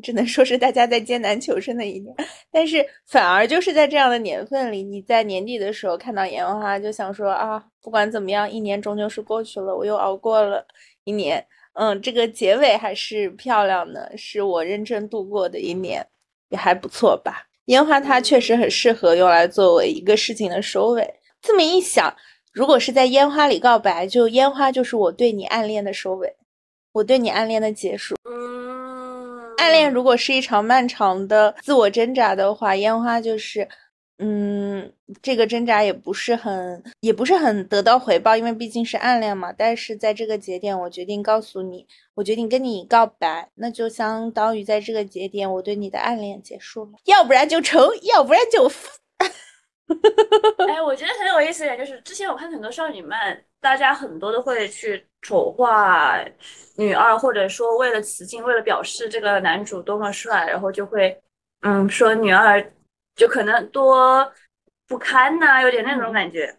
[0.00, 2.14] 只能说是大家在艰难求生的一年。
[2.48, 10.64] 但是，反而就是在这样的年份里，你在年底的时候看到烟花，就想说啊，不管怎么样，一年终究是过去了，我又熬过了
[11.02, 11.44] 一年。
[11.78, 16.06] 嗯，这个结尾还是漂亮的，是我认真度过的一年，
[16.48, 17.46] 也还不错吧。
[17.66, 21.06] 烟花它确实很适合用来作为一个事情的收尾。
[21.42, 22.14] 这么一想，
[22.52, 26.34] 如果是在烟花里告白，就烟花就是我对你暗恋的收尾，
[26.92, 28.16] 我对你暗恋的结束。
[28.24, 33.68] 嗯，暗恋如果是一场漫长的自我挣扎的话，烟花就是，
[34.18, 39.52] 嗯，这个挣扎也不是很，也不是很得到回报，因为毕竟是暗恋嘛。
[39.52, 46.92] 但是在这个节点，我决定告诉你，我决定跟你告白，那就相当于在这个节点，我对你的暗恋结束了。
[47.04, 48.70] 要不然就成，要不然就。
[50.66, 56.18] 哎，我觉得很有意思一点就是，之前我看很多少女漫，大家很多都会去丑化
[56.76, 61.16] 女二，或者说为了雌竞，为了表示这个男主多么帅，然后就会
[61.60, 62.60] 嗯说女二
[63.16, 64.32] 就可能多
[64.86, 66.56] 不堪呐，有点那种感觉。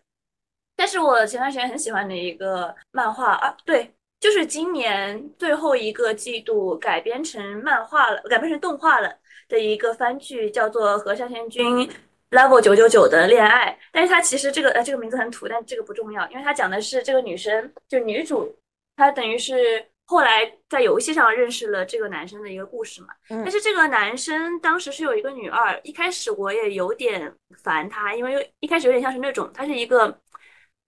[0.75, 9.15] 但是我前段时间很喜欢的一个漫画啊，对，就是今年最后一个季度改编成漫画了，改编成动画了
[9.47, 11.87] 的一个番剧，叫做《和山田君》。
[12.31, 18.53] Level 九九九的恋爱，但是它其实这个呃这个名字很土，但这个不重要，因为它讲的是这个女生就女主，
[18.97, 23.09] 她等于是后来在游戏上认识了这个男生的一个故事嘛。
[23.29, 30.17] 但是这个男生当时是有一个女二，一开始我也有点烦他，因为一开始有点像是那种她是一个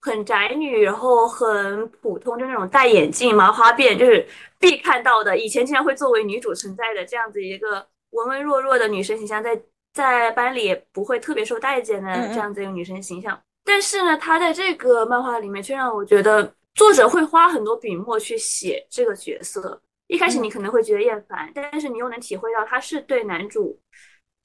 [0.01, 4.25] 很宅女，然后很普通，就那种戴眼镜、麻花辫，就是
[4.57, 9.61] 必看到的，以前经常会作为女主存在的这样子一个文文弱弱的女生形象，在。
[9.91, 19.81] 在班里也不会特别受待见的这样子一个女生形象，但是呢，她在这个漫画里面却让我觉得作者会花很多笔墨去写这个角色。
[20.07, 23.77] 一开始你可能会觉得厌烦，但是你又能体会到他是对男主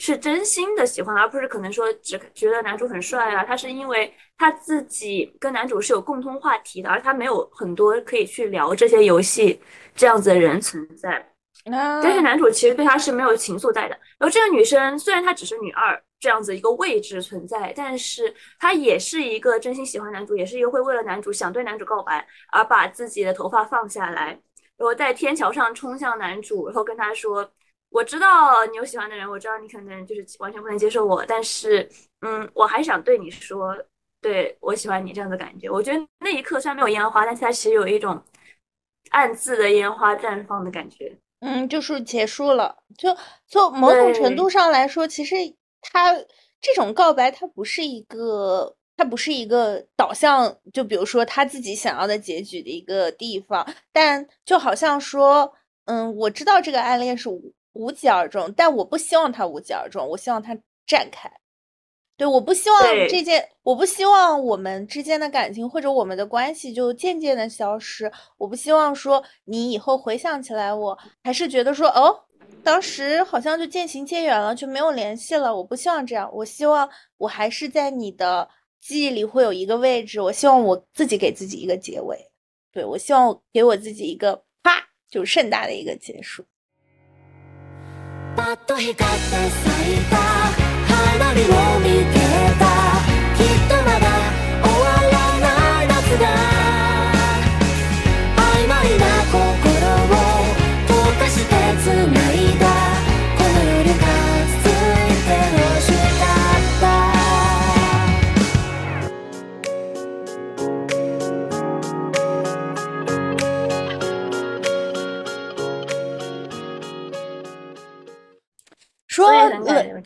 [0.00, 3.44] 是真心的喜欢，而不是可能说只觉得男主很帅啊。
[3.44, 9.60] 他是因为他自己跟男主是有共通话题的，而他没有很多可以去聊这些游戏
[9.94, 11.24] 这样子的人存在。
[11.64, 13.96] 但是男主其实对她是没有情愫在的。
[14.18, 24.28] 然后这个女生虽然她只是女二这样子一个位置存在，但是她也是一个真心喜欢男主，也是一个会为了男主想对男主告白而把自己的头发放下来，
[24.78, 27.46] 然后在天桥上冲向男主，然后跟他说
[27.92, 31.86] ：“我知道你有喜欢的人，我知道你可能就是完全不能接受我，但是
[32.22, 33.76] 嗯，我还想对你说，
[34.22, 38.18] 对我喜欢你这样的感觉。”我觉得那一刻虽然没有烟花，但是它其实有一种
[39.10, 41.14] 暗自的烟花绽放的感觉。
[41.40, 42.74] 嗯，就是结束了。
[42.96, 43.14] 就
[43.46, 45.36] 从某种程度上来说，其实
[45.84, 46.12] 他
[46.60, 53.66] 这种告白，它不是一个，它不是一个导向，就比如说他自己想要的结局的一个地方。
[53.92, 55.52] 但就好像说，
[55.84, 60.54] 嗯，我知道这个暗恋是无无疾而终，但我不希望它无疾而终，我希望它
[60.86, 61.30] 绽开。
[62.16, 68.10] 对，我不希望这件，我不希望我们之间的感情或者我们的关系就渐渐的消失。
[68.38, 72.16] 我不希望说你以后回想起来，我还是觉得说，哦，
[72.63, 75.55] 当时好像就渐行渐远了，就没有联系了。
[75.55, 78.47] 我不希望这样，我希望我还是在你的
[78.79, 80.19] 记忆里会有一个位置。
[80.21, 82.17] 我希望我自己给自己一个结尾，
[82.71, 86.45] 对我希望给我自己一个啪，就盛大的一个结束。
[88.35, 88.73] 花火
[91.41, 92.17] を見て
[92.59, 92.62] た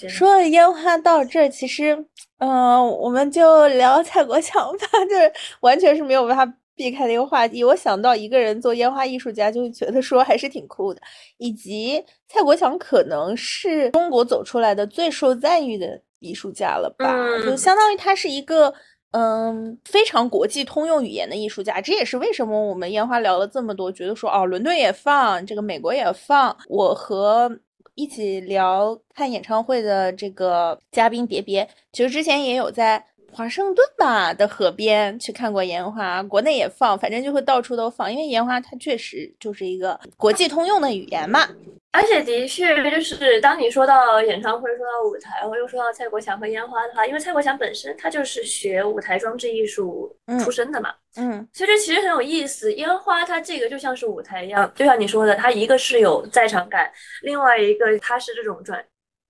[0.07, 2.05] 说了烟花到这儿，其实，
[2.41, 7.65] 嗯，我们就聊蔡国强吧， 就是完全是没有办法避开的一个话题。
[7.65, 11.01] 我想到一个人做烟花艺术家，就会觉得说还是挺酷的。
[11.39, 17.09] 以及蔡国强可能是中国走出来的最受赞誉的艺术家了吧？
[17.43, 18.73] 就相当于他是一个
[19.13, 21.81] 嗯非常国际通用语言的艺术家。
[21.81, 26.57] 这也是为什么我们烟花聊了这么多，觉得说哦，伦敦也放，这个美国也放。
[26.69, 27.51] 我和
[27.99, 41.49] 一起聊看演唱会的这个嘉宾别别，其实之前也有在华盛顿吧的河边去看过烟花，国内也放，反正就会到处都放，因为烟花它确实就是一个国际通用的语言嘛。
[41.91, 52.73] 而且的确，就是当你说到演唱会、说到舞台，或又说到蔡国强和烟花的话，因为蔡国强本身他就是学舞台装置艺术出身的嘛，嗯，所以这其实很有意思。
[52.75, 58.85] 烟花它这个就像是舞台一样，就像你说的，它一个是有在场感，另外一个它是这种转。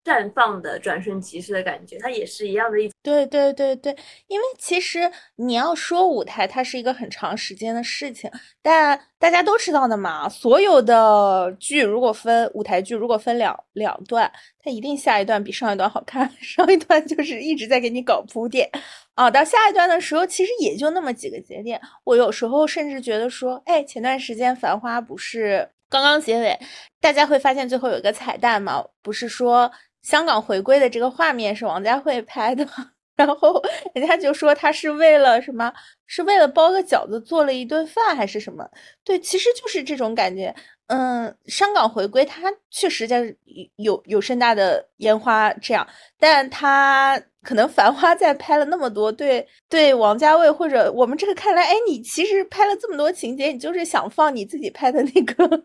[0.09, 2.81] 绽放的转瞬即逝的感觉，它也是一样的。
[2.81, 3.95] 一对对对对，
[4.27, 8.31] 因为其实你要说舞台，它是一个很长时间的事情，
[8.63, 10.27] 但大家都知道的嘛。
[10.29, 14.31] 所有的剧如果分舞台剧，如果分两两段，
[14.63, 16.31] 它一定下一段比上一段好看。
[16.41, 18.71] 上一段就是一直在给你搞铺垫
[19.15, 21.79] 啊，到下一段的时候，其实也就那么几个节点。
[22.05, 26.59] 我有时候甚至觉得说，哎，前段时间《繁花》不是刚刚结尾，
[27.01, 28.85] 大家会发现最后有一个彩蛋嘛？
[29.03, 29.71] 不是说。
[30.03, 32.67] 香港回归的这个画面是王家卫拍的，
[33.17, 33.63] 然后
[33.95, 35.73] 人家就说他是为了什么？
[36.07, 38.67] 是为了包个饺子做了一顿饭还是什么？
[39.05, 40.55] 对，其实就是这种感觉。
[40.87, 43.37] 嗯，香港回归它确实在
[43.77, 45.87] 有有盛大的烟花这样，
[46.19, 55.65] 但他可能繁花在拍了那么多，对对，王家卫或者我们这个看来，哎，你其实拍了这么多情节，你就是想放你自己拍的那个。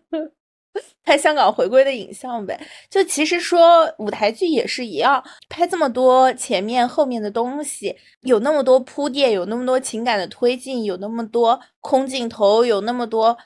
[1.06, 2.60] 拍香港回归的影像呗，
[2.90, 13.38] 就其实说舞台剧也是一样，拍这么多前面后面的东西，有那么多铺垫，有那么多情感的推进，有那么多空镜头，有那么多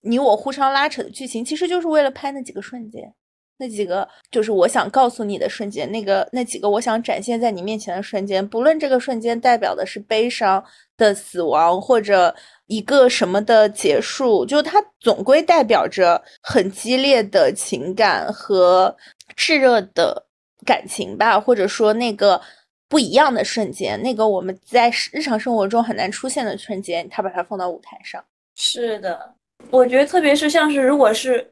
[0.00, 3.12] 你我互相拉扯的剧情，其实就是为了拍那几个瞬间，
[3.58, 10.64] 那几个就是我想告诉你的瞬间，那个那几个我想展现在你面前的瞬间，不论这个瞬间代表的是悲伤
[10.96, 12.34] 的死亡或者。
[12.72, 18.96] 一个什么的结束，就它总归代表着很激烈的情感和
[19.36, 20.24] 炽热的
[20.64, 22.40] 感情吧，或者说那个
[22.88, 28.24] 不一样的瞬间，那个我们在日常生活中很难出现的瞬间，他把它放到舞台上。
[28.56, 29.34] 是的，
[29.70, 31.46] 我觉得特别是像是如果是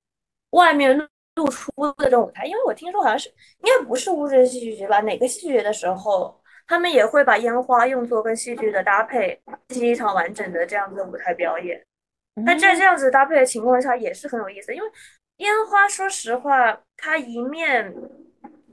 [0.52, 0.98] 外面
[1.34, 6.34] 露出的这种舞台，因为我听说好像是应该不是乌镇戏剧节吧，哪个戏剧节的时候。
[6.70, 11.84] 他们也会把烟花用作跟戏剧的搭配，进行一场完整的这样子的舞台表演。
[12.46, 14.72] 那在这样子搭配的情况下，也是很有意思。
[14.72, 14.88] 因为
[15.38, 17.92] 烟花，说实话，它一面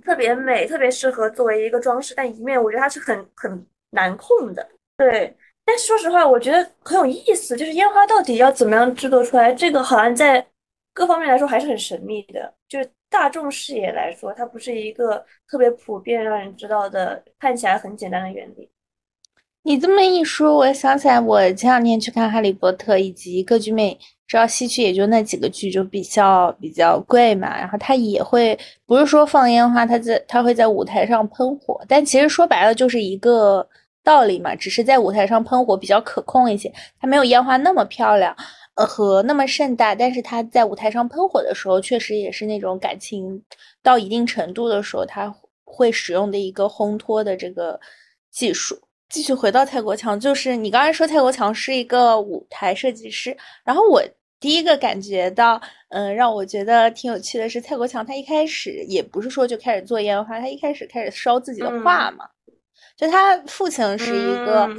[0.05, 4.69] 特别美，特别适合作为一个装饰，但一面我觉得它是很很难控的。
[4.95, 10.45] 对，但是说实话，我觉得很有意思，就是烟花到底要怎么样制作出来，这个好像在
[10.93, 12.53] 各方面来说还是很神秘的。
[13.09, 18.69] 大众视野来说，它不是一个特别普遍让人知道的，看起来很简单的原理。
[19.63, 27.57] 你这么一说，我想起来，我前两天去看《哈利波特》以及歌剧魅，知道西区也就那几个剧就比较比较贵嘛。
[27.57, 33.67] 然后它也会不是说放烟花，它在它会在舞台上喷火，但其实说白了就是一个
[34.03, 38.33] 道理嘛，只是在舞台上喷火比较可控一些，它没有烟花那么漂亮。
[38.77, 43.43] 呃，和那么盛大，但是他在舞台上喷火的时候，确实也是那种感情
[43.81, 45.33] 到一定程度的时候，他
[45.65, 47.79] 会使用的一个烘托的这个
[48.29, 48.79] 技术。
[49.09, 53.99] 继续回到蔡国强，就是你刚才说蔡国强是一个舞台设计师，然后我
[54.39, 55.59] 第一个感觉到，
[55.89, 62.29] 嗯，让我觉得挺有趣的是，蔡国强他一开始也不是说就开始做烟花，他一开始开始烧自己的画嘛，
[62.95, 64.69] 就他父亲是一个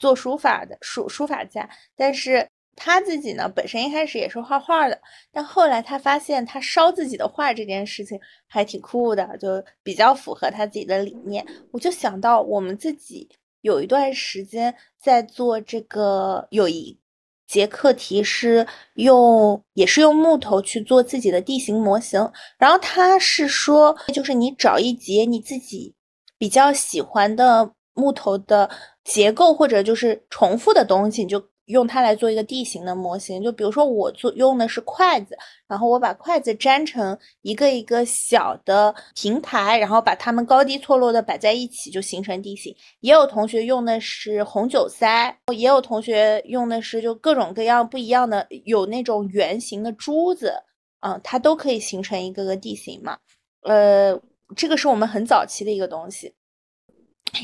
[0.00, 2.48] 做书法的书书法家，但是。
[2.76, 5.00] 他自己呢，本身一开始也是画画的，
[5.32, 11.46] 但后来他发现他烧自己的画这件事情还挺酷的，就比较符合他自己的理念。
[11.70, 13.28] 我就想到我们自己
[13.60, 16.98] 有一段时间在做这个，有一
[17.46, 22.30] 节课题是用，也是用木头去做自己的地形模型。
[22.58, 25.94] 然后他是说，就是你找一节你自己
[26.38, 28.68] 比较喜欢的木头的
[29.04, 31.42] 结构，或者就是重复的东西，你就。
[31.66, 42.74] 用它来做一个地形的模型，就比如说我做用的是筷子，然后我把筷子粘成一个一个小的平台，然后把它们高低错落的摆在一起，就形成地形。
[43.00, 50.52] 也有同学用的是红酒塞，也有同学用的是就各种各样不一样的，有那种圆形的珠子，
[51.00, 53.16] 嗯，它都可以形成一个个地形嘛。
[53.62, 54.18] 呃，
[54.54, 56.34] 这个是我们很早期的一个东西。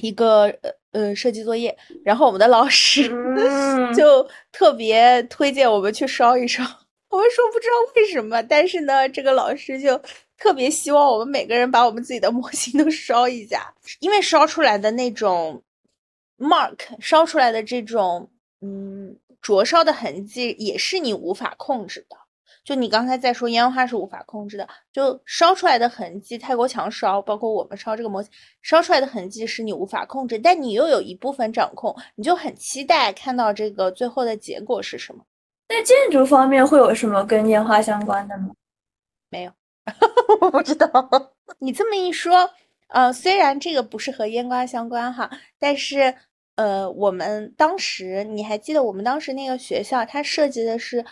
[0.02, 3.08] 一个呃呃设计作业，然后我们的老师
[3.94, 6.62] 就特别推荐我们去烧一烧。
[7.08, 10.00] 我们说不知道为什么，但是呢，这个老师就
[10.38, 15.62] 特别希望我们每个人把我们自己的模型都烧一下，因为烧出来的那种
[16.38, 18.30] mark，烧出来的这种
[18.60, 22.16] 嗯灼烧的痕迹也是你无法控制的。
[22.64, 28.30] 就你刚才在说烟花是无法控制的，就烧出来的痕迹，泰国强烧，包括我们烧这个模型
[28.62, 35.24] 烧出来的痕迹是你无法控制，但你又有一部分掌控，你就很期待看到这个最后的结果是什么。
[35.68, 38.50] 在建筑方面会有什么跟烟花相关的吗？
[39.30, 39.52] 没有，
[40.40, 40.88] 我不知道。
[41.58, 42.50] 你这么一说，
[42.88, 46.14] 呃，虽然这个不是和烟花相关哈，但是。
[46.56, 51.02] 呃，我们当时你还记得我们当时那个学校，它设计的是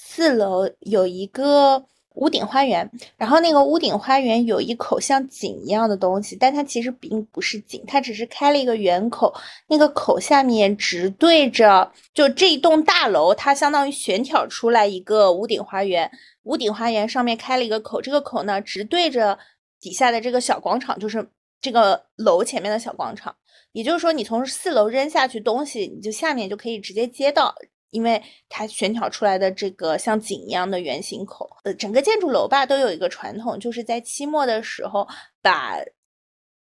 [0.00, 1.84] 四楼有一个
[2.14, 9.34] 屋顶花园，然后那个屋顶花园有一口像井一样的东西，但它其实并不是井，它只是开了一个圆口，
[9.66, 16.08] 那个口下面直对着就这一栋大楼，它相当于悬挑出来一个屋顶花园，
[16.44, 19.36] 屋顶花园上面开了一个口，这个口呢直对着
[19.80, 21.28] 底下的这个小广场，就是
[21.60, 23.34] 这个楼前面的小广场。
[23.72, 27.54] 也就是说，你从四楼扔下去东西，你就下面就可以直接接到，
[27.90, 31.48] 因为它悬挑出来的这个像井一样的圆形口。
[31.64, 35.06] 呃，整个建筑楼吧都有一个传统，就是在期末的时候
[35.42, 35.76] 把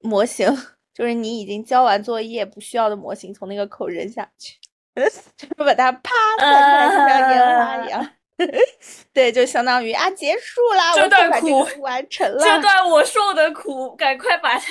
[0.01, 0.47] 模型，
[0.95, 4.57] 就是你已经交完作业不需要的模型，从那个口扔下去，
[5.37, 8.11] 就把它啪散开，像烟花一样。
[9.15, 14.67] 对，就相当于啊，结束啦，这段苦完成了，这段我受的苦，赶快把它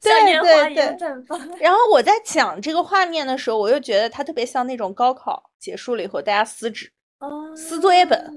[0.00, 1.36] 像烟花一样绽放。
[1.58, 6.90] 然后我在讲这个画面的时候，我又觉得它特别像那种高考结束了以后大家撕纸、
[7.56, 8.30] 撕作业本。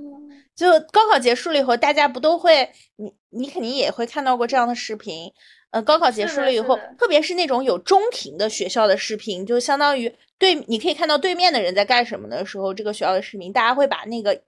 [0.56, 5.32] 就高考结束了以后，大家不都会，你你肯定也会看到过这样的视频。
[5.70, 14.42] 呃，高考结束了以后，特别是那种有中庭的学校的视频，就相当于对，你可以看到对面的人在干什么的时候，这个学校的视频，大家会把那个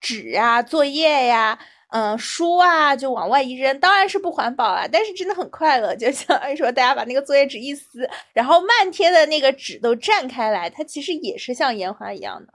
[0.00, 1.58] 纸啊、作业呀、
[1.92, 12.54] 嗯、书啊，就往外一扔，当然是不环保啊，但是真的很快乐，就相当于说大家把那个作业纸一撕，然后漫天的那个纸都绽开来，它其实也是像烟花一样的。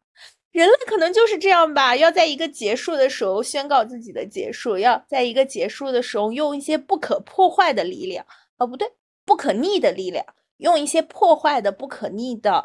[0.51, 8.25] 人类可能就是这样吧，要在一个结束的时候宣告自己的结束，要在一个结束的时候用一些不可破坏的力量，
[8.57, 8.87] 哦，不对，
[9.25, 10.25] 不可逆的力量，
[10.59, 12.63] 用一些破坏的不可逆的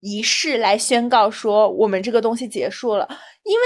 [0.00, 3.08] 仪式来宣告说我们这个东西结束了。
[3.44, 3.64] 因为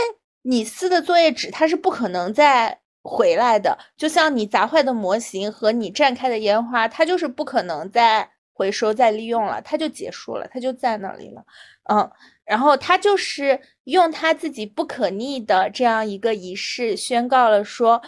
[0.48, 11.44] 你撕的作业纸它是不可能再回来的，就像你砸坏的模型和你绽开的烟花，它就是不可能再回收再利用了，它就结束了，它就在那里了，
[11.90, 12.10] 嗯。
[12.46, 18.00] 然后他就是用他自己不可逆的这样一个仪式，宣告了说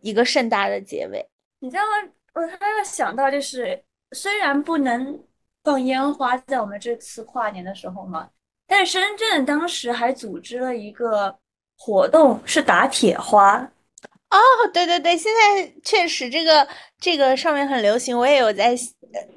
[0.00, 1.28] 一个盛大的结尾。
[1.58, 2.10] 你知道吗？
[2.32, 3.78] 我还要想到，就是
[4.12, 5.22] 虽然不能
[5.62, 8.26] 放烟花在我们这次跨年的时候嘛，
[8.66, 11.38] 但深圳当时还组织了一个
[11.76, 13.70] 活动，是打铁花。
[14.30, 14.38] 哦，
[14.72, 16.66] 对对对，现在确实这个
[16.98, 18.74] 这个上面很流行，我也有在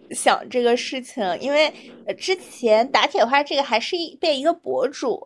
[0.09, 1.71] 想这个事情，因为
[2.17, 5.21] 之前打铁花这个还是一被一个博主，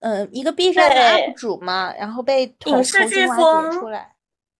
[0.00, 4.16] 嗯，一个 B 站的 UP 主嘛，然后被影视飓风出来，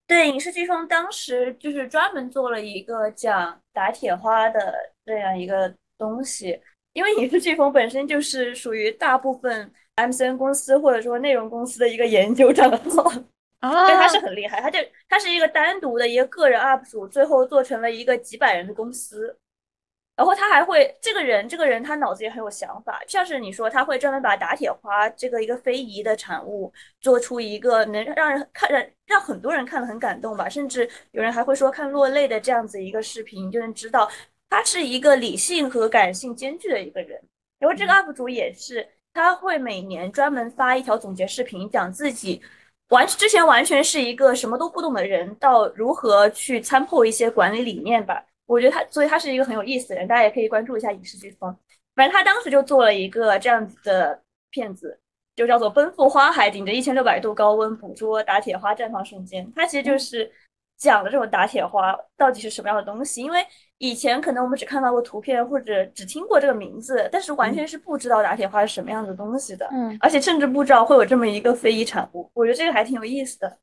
[0.07, 4.73] 对，影视飓风当时就是专门做了一个讲打铁花的
[5.05, 6.57] 这样一个东西，
[6.93, 13.13] 因为影视飓风本身就是属于大部分 MCN 公司或者说内容公司的一个研究账号。
[13.61, 14.79] 啊，但，他是很厉害，他就
[15.09, 19.39] 他是一个单独的一个个人 UP 主，最后做成了一个几百人的公司。
[20.17, 34.09] 然后他还会，这个人这个人他脑子也很有想法，像是你说他会专门把打铁花这个一个非遗的产物做出一个能让人看让让很多人看了很感动吧，甚至有人还会说看落泪的这样子一个视频，就能知道
[34.51, 37.21] 他是一个理性和感性兼具的一个人。
[37.59, 42.43] 然后这个 UP 主也是，他会每年专门发一条总结视频，讲自己。
[42.89, 48.23] 完之前完全是一个什么都不懂的人，到如何去参透一些管理理念吧。
[48.47, 51.57] 我觉得他，所以他是一个很有意思的人，大家也可以关注一下影视飓风。
[51.95, 55.01] 反正他当时就做了一个这样子的片子，
[55.37, 59.47] 就叫做《奔赴花海，顶着一千六百度高温捕捉打铁花绽放瞬间》。
[59.55, 60.31] 他其实就是。
[60.85, 63.23] 讲的这种打铁花到底是什么样的东西？
[63.23, 63.45] 因为
[63.79, 69.67] 以前可能我们只看到过图片或者只听过这个名字，但是完全是不知道打铁花是什么样的东西的。
[69.73, 72.31] 嗯，而且甚至不知道会有这么一个非遗产物。
[72.35, 73.59] 我觉得这个还挺有意思的。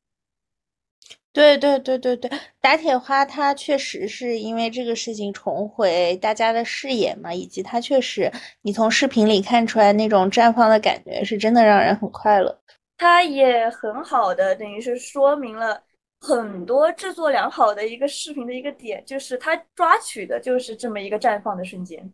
[1.32, 12.54] 对对对对对，打铁花它确实是因为这个事情重回大家的视野嘛，以及它确实你从视频里看出来那种绽放的感觉，是真的让人很快乐。
[12.98, 15.82] 它也很好的等于是说明了。
[16.22, 22.12] 很多制作良好的一个视频的一个点，就是它抓取的就是这么一个绽放的瞬间。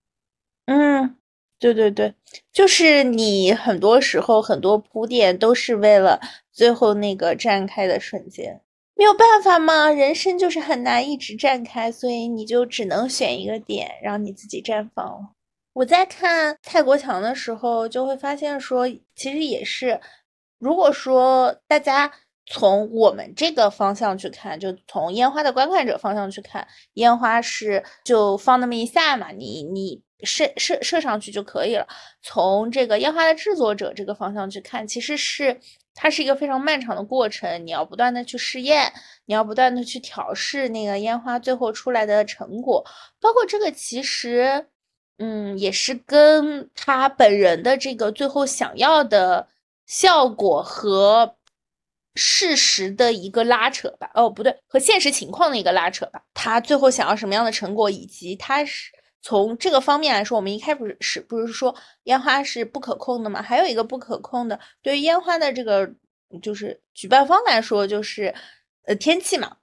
[0.64, 1.16] 嗯，
[1.59, 2.14] 对对对，
[2.50, 6.18] 就是你很多时候很多铺垫都是为了
[6.50, 8.59] 最后那个绽开的瞬间。
[8.94, 15.34] 没有办法嘛，人生就是很难一直绽开，所以你就只能选一个点让你自己绽放。
[15.74, 20.00] 我在看泰国墙的时候，就会发现说，其实也是。
[20.59, 22.11] 如果说大家
[22.51, 31.86] 从我们这个方向去看，就从烟花的观看者方向去看，烟花是就放那么一下嘛，你你射射射上去就可以了。
[32.22, 35.61] 从这个烟花的制作者这个方向去看，其实是
[35.94, 38.92] 它是一个非常漫长的过程，你要不断的去试验，
[39.26, 42.84] 你要不断的去调试那个烟花最后出来的成果，
[43.20, 44.66] 包括这个其实。
[45.20, 49.49] 嗯，也是跟他本人的这个最后想要的
[49.84, 51.34] 效果和
[52.18, 54.10] 事实的一个拉扯吧。
[54.14, 56.20] 哦，不对，和现实情况的一个拉扯吧。
[56.34, 58.90] 他最后想要什么样的成果，以及他是
[59.22, 63.40] 从这个方面来说，我们一开始是不是说烟花是不可控的嘛？
[63.40, 65.88] 还有一个不可控的，对于烟花的这个
[66.42, 68.34] 就是举办方来说，就是
[68.86, 69.58] 呃天气嘛。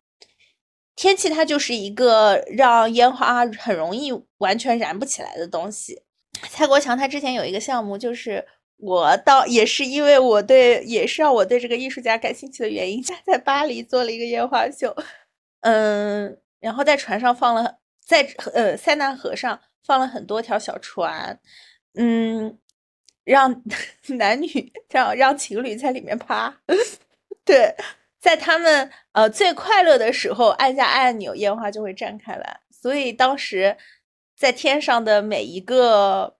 [0.96, 6.04] 天气它就是一个让烟花很容易完全燃不起来的东西。
[6.50, 8.46] 蔡国强他之前有一个项目，就是
[8.78, 14.96] 我倒也是因为我对也是让我对这个艺术家感兴趣的原因，在 在巴黎做了一个烟花秀，
[15.62, 18.22] 嗯，然后在船上放了在
[18.54, 21.40] 呃塞纳河上放了很多条小船，
[21.96, 22.58] 嗯，
[23.24, 23.64] 让
[24.18, 26.56] 男女让让情侣在里面趴，
[27.46, 27.76] 对。
[28.20, 32.60] 在他们呃最快乐的时候，按下按钮，烟花就会绽开来。
[32.72, 33.78] 所以当时
[34.36, 36.36] 在天上的每一个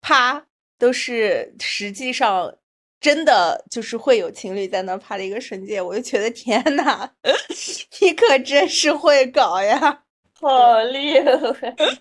[0.00, 0.46] 趴，
[0.80, 2.52] 都是实际上
[3.00, 5.84] 真的就是会有情侣在那拍的一个瞬间。
[5.84, 7.08] 我就觉得天呐，
[8.00, 10.02] 你可真是会搞呀，
[10.40, 11.30] 好厉害！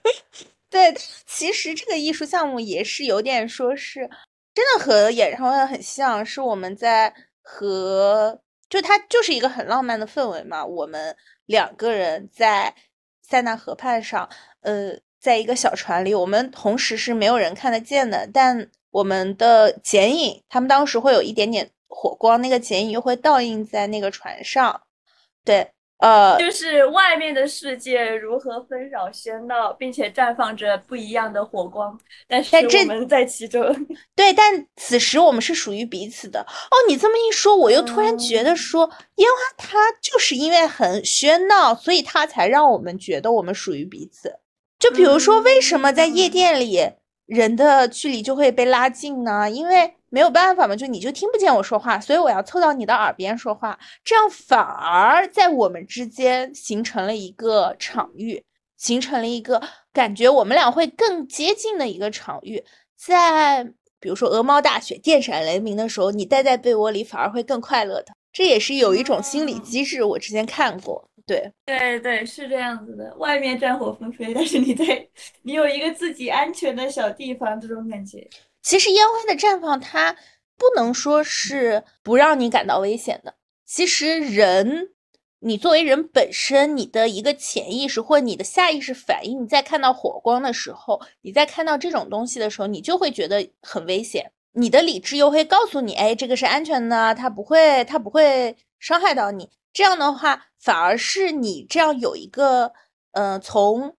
[0.72, 0.96] 对，
[1.28, 4.10] 其实这个艺术项目也是有点说是
[4.54, 7.14] 真的和演唱会很像，是我们在
[7.44, 8.42] 和。
[8.70, 11.16] 就它就是一个很浪漫的氛围嘛，我们
[11.48, 12.72] 两个人在
[13.24, 14.30] 塞纳河畔上，
[14.62, 24.82] 呃，在一个小船里，我们同时是没有人看得见的，但我们的剪影，他们当时会有一点点火光，那个剪影又会倒映在那个船上，
[25.44, 25.72] 对。
[26.02, 33.62] 呃，就是外面的世界如何纷扰喧闹，并且绽放着不一样的火光，但是我们在其中。
[34.16, 36.40] 对，但此时我们是属于彼此的。
[36.40, 44.34] 哦，你这么一说，我又突然觉得说，烟花它就是因为很喧闹，所以它才让我们觉得我们属于彼此。
[44.80, 46.80] 就比如说，为什么在夜店里
[47.26, 49.52] 人的距离就会被拉近呢？
[49.52, 58.42] 因为没有办法嘛，就你就听不见我说话，所以我要凑到你的耳边说话，这样反而在我们之间形成了一个场域，
[58.78, 59.62] 形成了一个
[59.94, 62.64] 感觉我们俩会更接近的一个场域。
[62.98, 63.64] 在
[64.00, 70.04] 比如说鹅毛大雪、电闪雷鸣的时候，你待在被窝里反而会更快乐的，这也是有一种心理机制。
[70.04, 71.08] 我之前看过，
[71.38, 73.16] 对对对，是这样子的。
[73.18, 75.08] 外面战火纷飞，但是你在
[75.44, 78.28] 你有一个自己安全的小地方，这种感觉。
[78.64, 80.14] 其实烟花的绽放，它
[80.58, 83.36] 不能说是不让你感到危险的。
[83.66, 84.90] 其实人，
[85.42, 94.32] 你作为人本身，你的一个潜意识或你的下意识反应，你在看到火光的时候，你在看到这种东西的时候，你就会觉得很危险。
[94.54, 99.48] 你的理智又会告诉你，哎，这个是安全的，它不会，它不会伤害到你。
[99.72, 102.74] 这样的话，反而是你这样有一个，
[103.14, 103.96] 呃，从。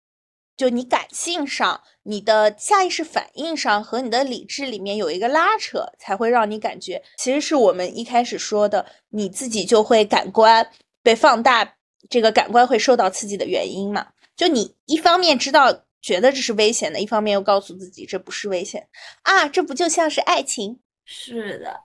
[0.57, 10.71] 就你感性上，你的下意识反应上和你的理智里面有一个拉扯，才会让你感觉，其实是我们一开始说的，你自己就会感官
[11.03, 11.77] 被放大，
[12.11, 14.09] 这个感官会受到刺激的原因嘛？
[14.37, 18.87] 就你一方面知道觉得这是危险的，一方面又告诉自己这不是危险
[19.23, 20.79] 啊，这不就像是爱情？
[21.07, 21.81] 是的，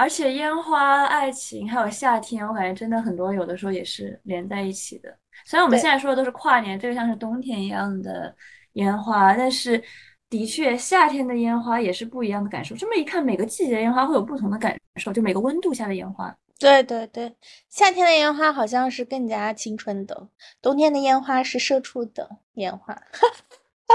[0.00, 5.14] 而且烟花、爱情还有夏天，我感觉真的很多，有的时候也是连在一起的。
[5.44, 8.34] 虽然我们现在说的都是跨年，这个像是冬天一样的
[8.72, 9.82] 烟花，但是
[10.30, 12.74] 的确夏天的烟花也是不一样的感受。
[12.74, 16.34] 这么一看，每个季节的烟花会有不同的感受，就每个温度下的烟花。
[16.58, 17.34] 对对对，
[17.68, 20.28] 夏天的烟花好像是更加青春的，
[20.62, 22.98] 冬天的烟花是社畜的烟花。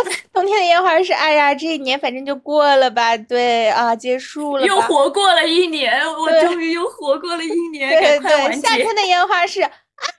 [0.34, 4.66] 冬天的烟花是哎呀，这一年反正就过了吧，对啊，结束了。
[4.66, 9.62] 又活过了一年，我终于又活过了一年， 对对，夏天的烟花是。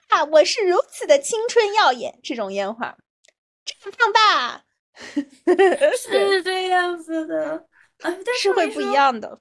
[0.09, 0.23] 啊！
[0.31, 2.95] 我是如此的青春耀眼，这种烟花
[3.63, 4.63] 绽放吧，
[5.95, 7.63] 是这样子的，
[8.01, 8.11] 啊，
[8.41, 9.39] 是会不一样的，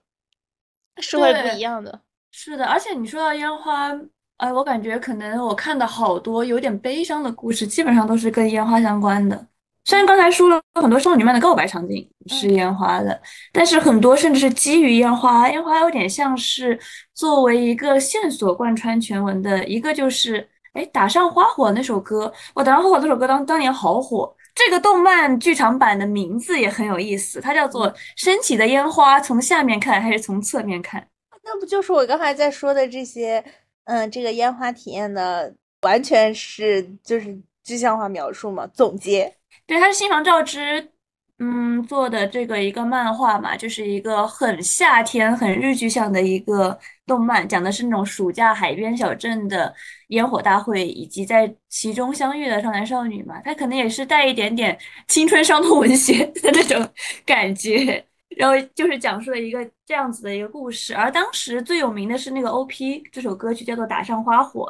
[0.98, 2.66] 是会不一样的，是的。
[2.66, 3.98] 而且你说到烟花，
[4.36, 9.46] 哎，我感觉可能我看的好多有点悲伤的故事，基本上都是跟烟花相关的。
[9.86, 13.18] 虽然刚才说了很多少女漫的告白场景是烟花的，
[13.52, 15.48] 但是很多甚至是基于烟花。
[15.48, 16.78] 烟花有点像是
[17.14, 24.34] 作为一个线索贯穿全文的一个，就是哎，打上花火那首歌，我打上花火那首歌当当年好火。
[24.54, 31.00] 这个动漫剧场版的名字也很有意思，它叫做《升起的烟花从下面看还是从侧面看》。
[31.30, 33.44] 那那不就是我刚才在说的这些？
[33.84, 38.66] 嗯，这个烟花体验的完全是就是具象化描述嘛？
[38.74, 39.32] 总结，
[39.66, 40.92] 对，它是新房照之。
[41.38, 49.74] 嗯，做的这个一个漫画嘛，就是一个很夏天、很日剧向的一个动漫，讲的是那种暑假海边小镇的
[50.08, 53.38] 烟火大会，以及在其中相遇的少男少女嘛。
[53.44, 56.88] 它可能也是带一点点青春伤痛文学的那种
[57.26, 60.94] 感觉，然后就是讲述了一个这样子的一个故事。
[60.96, 64.62] 而当时最有名的是那个 OP，这首歌曲叫做《打上花火》，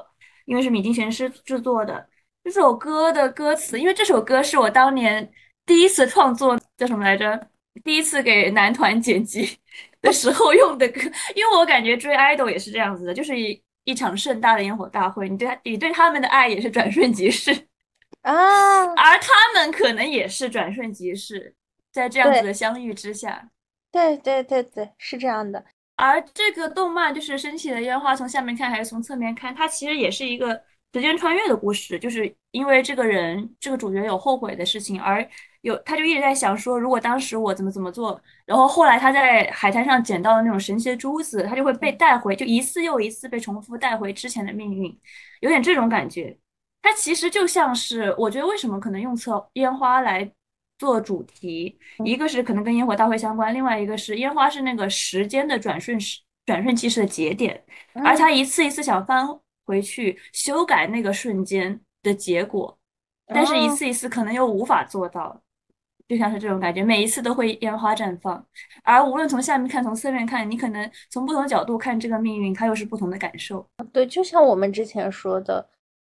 [0.46, 2.08] 因为是米津玄师制作的。
[2.46, 5.28] 这首歌的歌词，因为这首歌是我当年。
[5.64, 7.48] 第一次创作叫什么来着？
[7.82, 9.58] 第一次给男团剪辑
[10.00, 11.00] 的时候用的歌，
[11.34, 17.50] 因为我感觉追 idol 也是这样子的，就是一一场盛大的烟火大会，你对他，你对他们的爱也是转瞬即逝
[18.22, 21.52] 啊，而他们可能也是转瞬即逝，
[21.90, 23.50] 在这样子的相遇之下，
[23.90, 25.64] 对对对对，是这样的。
[25.96, 30.62] 而这个动漫就是升起的烟花，从下面看还是从侧面看，它其实也是一个
[30.96, 35.28] 时间穿越的故事，就是因为这个人，这个主角有后悔的事情，而。
[35.62, 44.96] 有，他就一直在想说，如果当时我怎么怎么做，然后后来他在海滩上捡到的那种神奇的珠子，他就会被带回，就一次又一次被重复带回之前的命运，
[45.40, 46.38] 有点这种感觉。
[46.82, 50.30] 它其实就像是，我觉得为什么可能用测烟花来
[50.78, 57.60] 做主题，一个是可能跟烟火大会相关，另外一个是烟花是那个时间的转瞬时转瞬即逝的节点，
[58.04, 59.26] 而他一次一次想翻
[59.66, 62.78] 回去修改那个瞬间的结果，
[63.26, 65.42] 但是一次一次可能又无法做到。
[66.08, 68.46] 就像是这种感觉，每一次都会烟花绽放，
[68.84, 73.66] 而无论从下面看，从侧面看，你可能从不同角度看这个命运，它又是不同的感受。
[73.92, 75.68] 对，就像我们之前说的，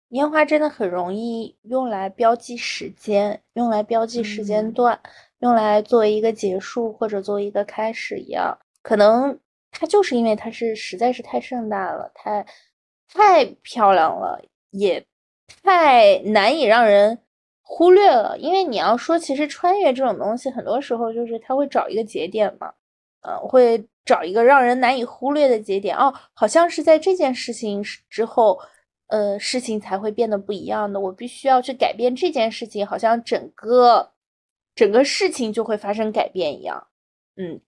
[0.09, 4.99] 烟花真的很容易用来标记时间，用来标记时间段，
[5.41, 8.57] 用来作为一个结束或者作为一个开始一样。
[8.81, 9.39] 可能
[9.71, 12.47] 它就是因为它是实在是太盛大了，太
[13.13, 14.41] 太漂亮了，
[14.71, 15.05] 也
[15.63, 17.19] 太难以让人。
[17.75, 22.71] 忽略了，因为你要说，其实穿越这种东西，很多时候就是他会找一个节点嘛，
[23.23, 25.97] 呃，会找一个让人难以忽略的节点。
[25.97, 28.61] 哦，好像是在这件事情之后，
[29.07, 31.01] 呃，事情才会变得不一样的。
[31.01, 34.13] 我必须要去改变这件事情，好像整个
[34.75, 36.87] 整个事情就会发生改变一样。
[37.37, 37.59] 嗯，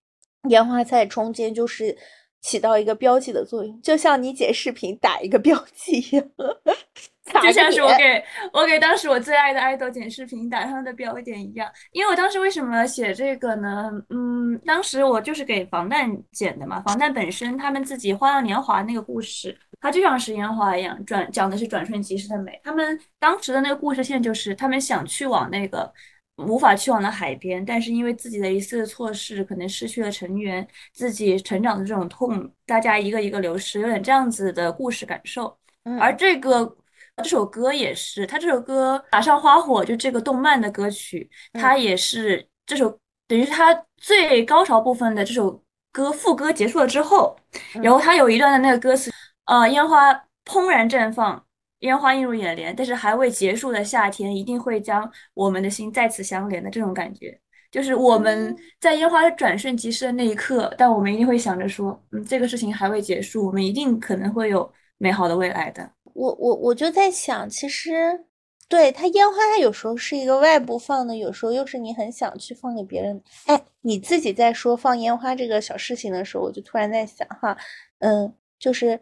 [0.49, 1.97] 烟花在中间就是
[2.45, 6.25] 起到一个标记的作用，就像你剪视频打一个标记一样。
[7.41, 8.23] 就像是我给
[8.53, 13.89] 我给当时我最爱的爱豆剪视频打上的标点一样，因为我当时为什么写这个呢？
[14.11, 22.61] 嗯，当时我就是给防弹剪的嘛，防弹本身他们自己《花样年华》那个故事，它就像是烟花一样，转讲的是转瞬即逝的美。
[22.63, 25.91] 他们当时的那个故事线就是他们想去往那个
[26.37, 35.57] 无法去往的海边，但是因为自己的一次错事，可能失去了成员，自己成长的这种痛，大家一个一个流失，有点这样子的故事感受。
[35.99, 36.77] 而这个。
[37.23, 42.89] 这首歌也是，他这首歌《打上花火》就这个动漫的歌曲，它也是这首
[43.25, 45.63] 等于是它最高潮部分的这首
[45.93, 47.33] 歌副歌结束了之后，
[47.81, 49.09] 然后它有一段的那个歌词，
[49.45, 50.13] 呃，烟花
[50.43, 51.41] 怦然绽放，
[51.79, 57.37] 烟花映入眼帘，但是还未结束的夏天一定会将我们的心再次相连的这种感觉，
[57.69, 65.91] 就是我们在烟花转瞬即逝的那一刻，但我们一定会想着说，嗯，这个事情还未结束，我们一定可能会有美好的未来的。
[66.13, 68.25] 我我我就在想，其实
[68.69, 73.21] 对它烟花，它有时候是一个外部放的，有时候又是你很想去放给别人。
[73.47, 77.55] 哎，你自己在说放烟花这个小事情的时候，我就突然在想哈，
[77.99, 78.97] 嗯，就是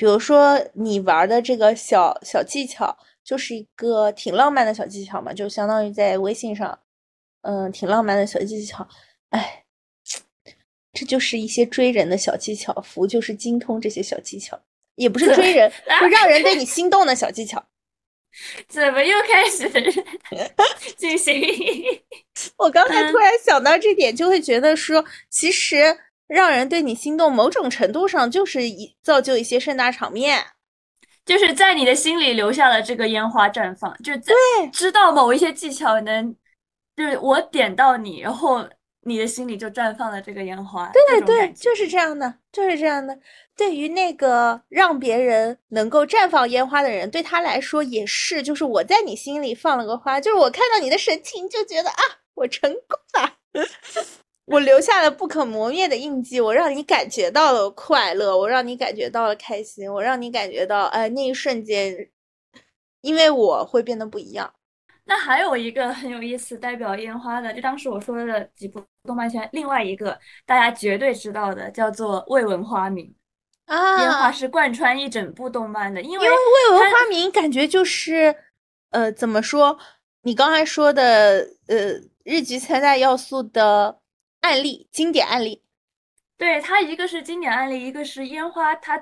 [0.00, 6.78] 比如说你玩的这个小小技巧，就是一个挺浪漫的小技巧嘛，就相当于在微信上，
[7.42, 8.88] 嗯，挺浪漫的小技巧。
[9.28, 9.66] 哎，
[10.94, 14.58] 这就是一些追人的小技巧，福就是精通这些小技巧。
[14.94, 15.70] 也不是追人，
[16.00, 17.62] 会让人对你心动的小技巧。
[18.68, 19.68] 怎么又开始
[20.96, 21.46] 进行？
[22.56, 25.94] 我刚才突然想到这点，就会觉得说，其实
[26.30, 30.42] 让人对你心动，某种程度上就是一造就一些盛大场面，
[31.26, 34.34] 就是在你的心里留下了这个烟花绽放，就是对，
[34.72, 36.34] 知道某一些技巧能，
[36.96, 38.66] 就是我点到你，然后。
[39.04, 43.18] 你的心里就绽放了这个烟花，对对对，就是这样的，就是这样的。
[43.56, 52.02] 对于那个让别人能够绽放烟花的人，对他来说也是，就是我在你心里放了个花，就是我看到你的神情就觉得啊，
[52.34, 53.38] 我成功了，
[54.46, 62.08] 我留下了不可磨灭的印记，我让你感觉到了快乐，我让你感觉到了开心，我让你感觉到，哎，那一瞬间，
[63.02, 64.52] 因为我会变得不一样。
[65.04, 73.06] 那还有一个很有意思代表烟花的，就当时我说的几部动漫圈，另外一个大家绝对知道的叫做《未闻花名》。
[73.72, 78.34] 啊，烟花是贯穿一整部动漫的，因为因为未闻花名感觉就是，
[78.90, 79.78] 呃，怎么说？
[80.22, 81.92] 你刚才说的，呃，
[82.24, 83.99] 日剧三大要素的
[84.40, 85.62] 案例，经典案例。
[86.36, 89.00] 对它一个是经典案例，一个是烟花，它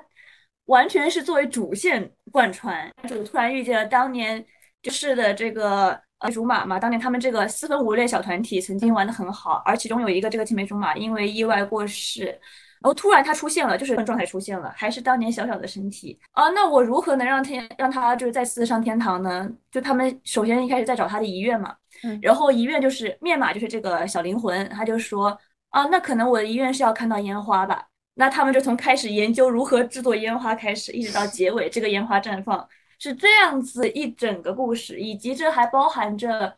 [0.65, 2.91] 完全是作为主线贯穿。
[3.07, 4.45] 就突然遇见了当年
[4.81, 12.39] 就是的这个呃竹马嘛，当年他们这个四分五裂小团体曾经玩的很好，而其中有一个这个青梅竹马因为意外过世，
[12.81, 16.49] 然后突然他出现了，就是状态出现了，还是当年小小的身体啊。
[16.49, 19.49] 那我如何能让天让他就是再次上天堂呢？
[19.71, 25.37] 就他们首先一开始在找他的遗愿嘛，嗯然后遗愿就是面码就是这个小灵魂，他就说。
[25.71, 27.85] 啊，那可能我的遗愿是要看到烟花吧？
[28.15, 32.67] 那他们就从开始研究如何制作烟花开始，一直到结尾这个烟花绽放，
[32.97, 36.57] 是这样子一整个故事，以及这还包含着，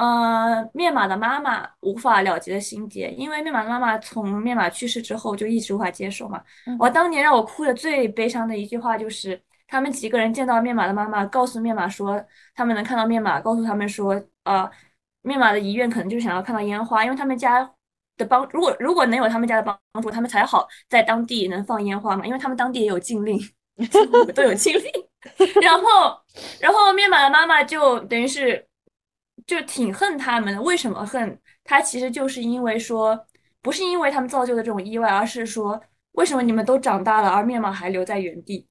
[0.00, 6.42] 呃，面马的妈妈无法了结的心结，因为面马的妈妈从面马去世之后就一直无法接受嘛。
[6.66, 9.38] 嗯我当年让我哭的最悲伤的一句话就是，
[9.68, 12.22] 他们几个人见到面马的妈妈，告诉面马说
[12.54, 14.70] 他们能看到面马，告诉他们说，呃，
[15.22, 17.70] 面马的遗愿可能就是想要看到烟花，因为他们家。
[18.16, 23.40] 的帮，如果如果能有他们家的帮助，他们才好在当地能放烟花嘛，因为他们当地也有禁令，
[24.34, 24.84] 都有禁令。
[25.62, 26.20] 然后，
[26.60, 28.62] 然后面马的妈妈就等于是
[29.50, 30.62] 就挺恨他们的。
[30.62, 31.38] 为什么恨？
[31.64, 33.18] 他其实就是因为说，
[33.60, 35.80] 不是因为他们造就的这种意外，而是说，
[36.12, 38.66] 为什么你们都长大了，而面马还留在原地？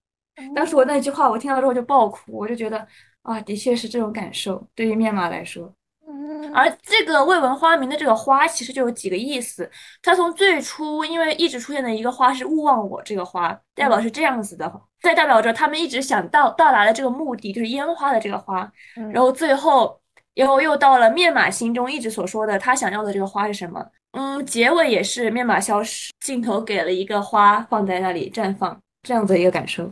[0.55, 2.87] 当时我那句话我听到之后就爆哭，我就觉得
[3.23, 5.73] 啊，的确是这种感受，对于面马来说。
[6.07, 9.69] 嗯而这个未闻花名的这个花，其实就有几个意思。
[10.01, 18.71] 它从最初，因为一直出现的一个花是勿忘我这个花，代表是这样子的，再代表着他们一直想到到达的这个目的，就是烟花的这个花。
[18.97, 19.98] 嗯然后最后，
[20.39, 23.85] 然后又到了面马心中一直所说的他想要的这个花是什么？
[24.11, 29.91] 嗯，结尾也是面马消失，镜头给了一个花放在那里绽放，这样子的一个感受。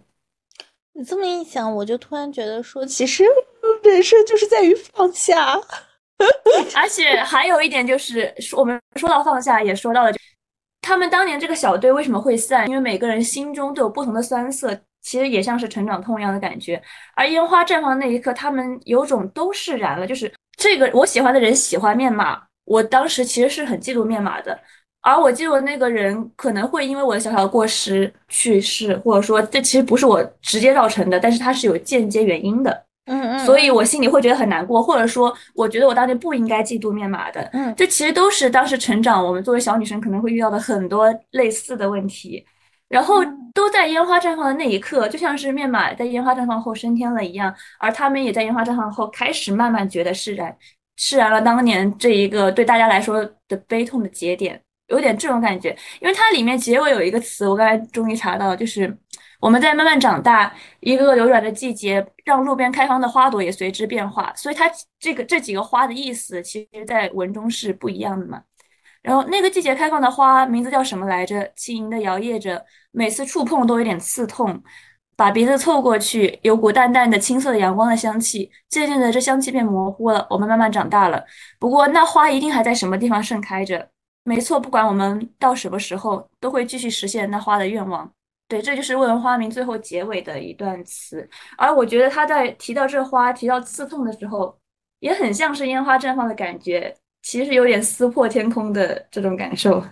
[0.93, 3.26] 你这么一想，我就突然觉得说，其实
[3.84, 5.60] 人生就是在于放下。
[6.74, 10.12] 而且还有一点就是，说我们说到放下，也说到了
[10.82, 16.82] 他们当年这个小队为什么会散，因为每个人心中都有不同的酸涩，其实也像是成长痛一样的感觉。
[17.16, 24.60] 而烟花绽放的那一刻，他们有种都释然了，就是这个我喜欢的人喜欢面码，我当时其实是很嫉妒面码的。
[25.01, 32.84] 而我嫉妒的那个人可能会因为我的小小的过失去世，或者说这其实不是我直接造成的，但是它是有间接原因的。
[33.05, 37.49] 嗯嗯，所以我心里会觉得很难过，或者说，我觉得我当年不应该嫉妒面码的。
[37.53, 42.45] 嗯这其实都是当时成长，我们作为小女生可能会遇到的很多类似的问题，
[42.90, 50.56] 然后嗯都在烟花绽放的那一刻，就像是面马在烟花绽放后升天了一样，而他们也在烟花绽放后开始慢慢觉得释然，
[50.96, 55.76] 释然了当年这一个对大家来说的悲痛的节点，有点这种感觉。
[56.00, 58.96] 因为它里面结尾有一个词，我刚才终于查到了，就是
[59.40, 64.32] 我们在慢慢长大，一个个流转的季节，让路边开放的花朵也随之变化。
[64.36, 68.44] 所以它这个这几个花的意思，其实在文中是不一样的嘛。
[69.08, 71.49] 然后那个季节开放的花名字叫什么来着？
[71.55, 74.62] 轻盈的摇曳着，每次触碰都有点刺痛。
[75.16, 78.51] 把鼻子凑过去，有股淡淡的青色的阳光的香气。
[78.68, 80.28] 渐渐的，这香气变模糊了。
[80.30, 81.24] 我们慢慢长大了，
[81.58, 83.88] 不过那花一定还在什么地方盛开着。
[84.26, 88.12] 没错，不管我们到什么时候，都会继续实现那花的愿望。
[88.49, 91.28] 对，这就是未闻花名最后结尾的一段词。
[91.58, 94.60] 而我觉得他在提到这花、提到刺痛的时候，
[94.99, 96.93] 也很像是烟花绽放的感觉，
[97.30, 99.84] 其实有点撕破天空的这种感受。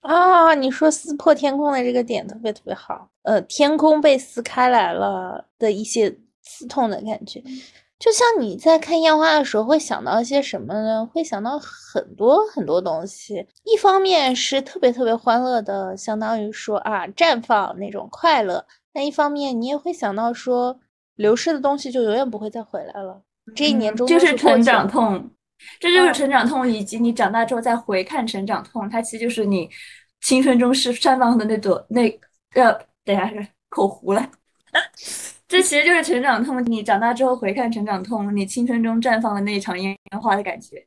[0.00, 6.10] 啊，你说撕破天空的这个点特别特别好，呃，天空被撕开来了的一些
[6.42, 7.40] 刺痛的感觉，
[7.96, 11.08] 就像你在看烟花的时候会想到一些什么呢？
[11.14, 20.76] 会想到很多很多东西，一方面是特别特别欢乐的，相当于说啊绽放那种快乐，那一方面你也会想到说
[21.14, 23.22] 流失的东西就永远不会再回来了，
[23.54, 25.30] 这一年中嗯就是成长痛，
[25.80, 29.68] 这就是嗯成长痛，以及你长大之后再回看成长痛，它其实就是你
[30.20, 32.08] 青春中是绽放的那朵那
[32.54, 32.72] 呃，
[33.04, 34.30] 等一下是口糊了。
[35.46, 40.84] 这其实就是成长痛，你长大之后回看成长痛，你青春中绽放的那一场烟花的感觉。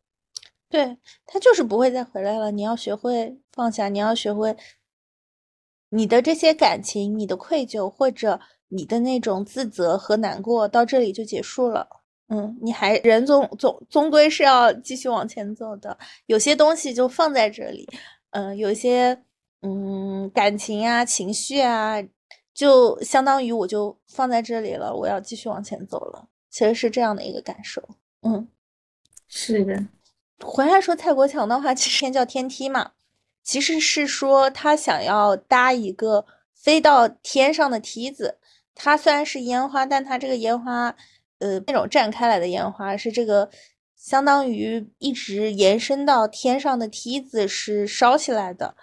[0.70, 2.51] 对，它就是不会再回来了。
[2.51, 4.55] 你要学会放下，你要学会
[5.89, 11.97] 你的这些感情、你的愧疚或者你的那种自责和难过，到这里就结束了。
[12.30, 15.97] 嗯，你还人总总终归是要继续往前走的。
[16.25, 17.88] 有些东西就放在这里，
[18.32, 19.17] 嗯、有一些
[19.61, 21.95] 嗯感情啊、情绪啊，
[22.53, 26.28] 就相当于我就放在这里了，我要继续往前走了。
[26.49, 27.82] 其实是这样的一个感受。
[28.21, 28.47] 嗯。
[29.30, 29.86] 是的，
[30.41, 32.91] 回来说蔡国强的话，其实叫天梯嘛，
[33.43, 38.38] 其实是说他想要搭一个飞到天上的梯子。
[38.73, 40.95] 它虽然是烟花，但它这个烟花，
[41.39, 43.49] 呃，那种绽开来的烟花是这个，
[43.95, 48.75] 相当于一直延伸到天上的梯子是烧起来的，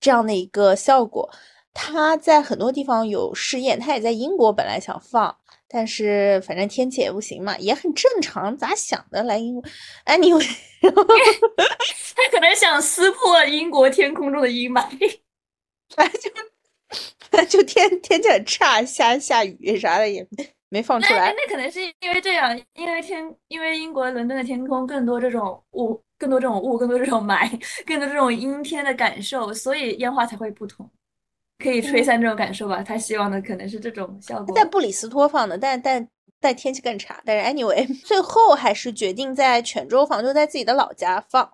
[0.00, 1.30] 这样的一个效果。
[1.74, 5.36] 它在很多地方有试验，它也在英国本来想放，
[5.68, 8.56] 但是反正天气也不行嘛，也很正常。
[8.56, 9.62] 咋想的来英国？
[10.04, 10.38] 哎，你他
[12.30, 14.86] 可能想撕破英国天空中的阴霾，
[15.96, 16.30] 反正就。
[17.48, 20.22] 就天天气很差，下下雨啥的也
[20.72, 21.34] 没放出来。
[21.36, 27.46] 那可能是因为这样，因为天，因为英国伦敦的天空更多这种雾，更多这种雾，更多这种霾，
[27.86, 30.90] 更多这种阴天的感受，所以烟花才会不同，
[31.58, 32.82] 可以吹散这种感受吧。
[32.82, 34.56] 他希望的可能是这种效果。
[34.56, 36.08] 在布里斯托放的，但但
[36.40, 37.20] 但天气更差。
[37.26, 41.52] 但是 anyway， 最后还是决定在泉州放，就在自己的老家放。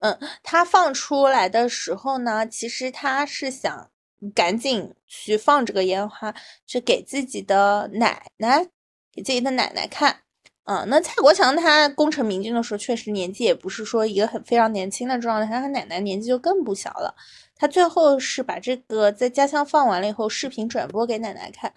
[0.00, 3.90] 嗯，他放出来的时候呢，其实他是想。
[4.34, 6.34] 赶紧去放这个烟花，
[6.66, 8.66] 去给自己的奶奶，
[9.12, 10.20] 给自己的奶奶看。
[10.64, 17.14] 嗯，那蔡国强他功成名就的时候，确实年纪也不是说一个很非常年轻的状态，他奶奶年纪就更不小了。
[17.56, 21.72] 他最后是把这个在家乡放完了以后，视频转播给奶奶看。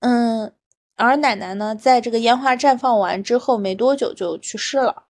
[0.00, 0.52] 嗯，
[0.94, 5.04] 而奶奶呢，在这个烟花绽放完之后没多久就去世了。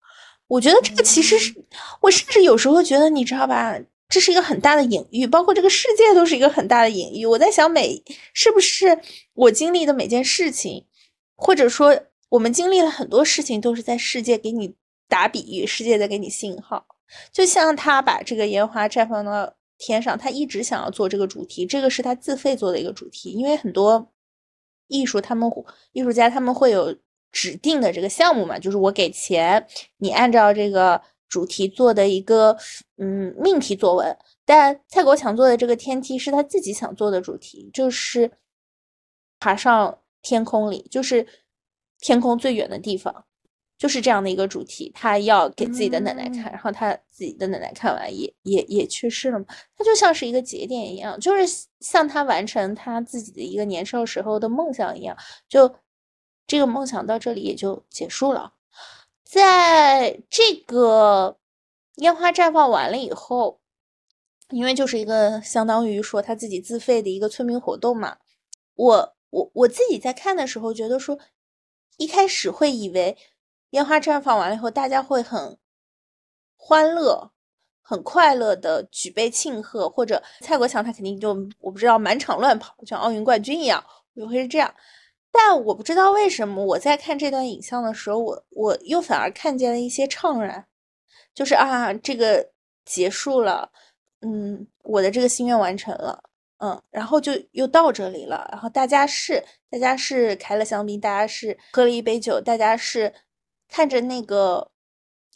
[0.49, 1.55] 我觉得这个其实是
[2.01, 3.79] 我甚至有时候觉得，你知道吧？
[4.09, 7.27] 这是一个很大的隐喻，包括这个世界都是一个很大的隐喻。
[7.27, 8.03] 我在想，每
[8.33, 9.01] 是不是
[9.35, 10.87] 我经历的每件事情，
[11.35, 14.77] 或者说我们经历了很多事情，都是在世界给你
[15.09, 16.87] 打比喻，世界在给你信号。
[17.33, 23.31] 就像他把这个烟花绽放到天上，他一直想要做这个主题，这个是他自费做的一个主题。
[23.31, 24.13] 因为很多
[24.87, 25.51] 艺术，他们
[25.93, 26.97] 艺术家他们会有
[27.33, 29.67] 指定的这个项目嘛，就是我给钱，
[29.99, 31.03] 你按照这个。
[31.29, 32.57] 主题做的一个
[32.99, 38.31] 嗯命题作文，但蔡国强做的这个天梯是他自己想做的主题，就是
[39.39, 41.27] 爬上天空里，就是
[42.01, 43.25] 天空最远的地方，
[43.77, 44.91] 就是这样的一个主题。
[44.95, 49.45] 他要给自己的奶奶看，然后他自己的奶奶看完也也也去世了嘛。
[49.77, 55.17] 他就像是一个节点一样，就是像他完成他自己的一个年少时候的梦想一样，
[55.49, 55.75] 就
[56.47, 58.53] 这个梦想到这里也就结束了。
[59.29, 61.37] 在这个
[61.97, 63.61] 烟花绽放完了以后，
[64.51, 68.19] 因为就是一个相当于说他自己自费的一个村民活动嘛，
[68.77, 71.19] 我我我自己在看的时候觉得说，
[71.97, 73.17] 一开始会以为
[73.71, 75.59] 烟花绽放完了以后，大家会很
[76.55, 77.33] 欢乐、
[77.83, 84.73] 很快乐的举杯庆贺，或者蔡国强他肯定就我不知道满场乱跑，像奥运冠军一样，会会是这样。
[85.39, 90.67] 但我不知道为什么我在看这段影像的时候，我我又反而看见了一些怅然，
[91.35, 92.51] 就是啊，这个
[92.87, 93.71] 结束了，
[94.23, 96.23] 嗯，我的这个心愿完成了，
[96.59, 103.13] 嗯，然后就又到这里了，然后大家是大家是开了香槟，大家是喝了一杯酒，大家是
[103.69, 104.71] 看着那个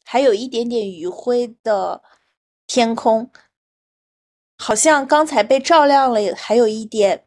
[0.04, 2.02] 还有一点点余晖的
[2.66, 3.30] 天空，
[4.56, 7.26] 好像刚才被照亮了，还有一点。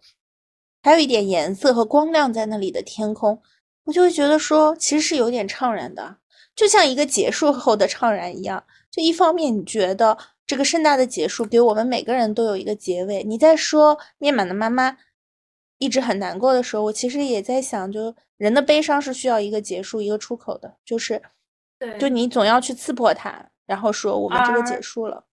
[0.84, 3.42] 还有一点颜色和光亮在那里的天空，
[3.86, 6.18] 我就会觉得说，其实是有点怅然的，
[6.54, 8.62] 就像一个结束后的怅然一样。
[8.92, 13.24] 就一方面，你觉得这个盛大的结束给我们每个人都有一个结尾。
[13.24, 14.98] 你在说面满的妈妈
[15.78, 21.22] 一直很难过的时候，我其实也在想，就人的悲伤是需要一个结束、一个出口的，就是，
[21.80, 23.34] 对，就你总要去刺破它，
[23.66, 25.24] 然后说我们这个结束了。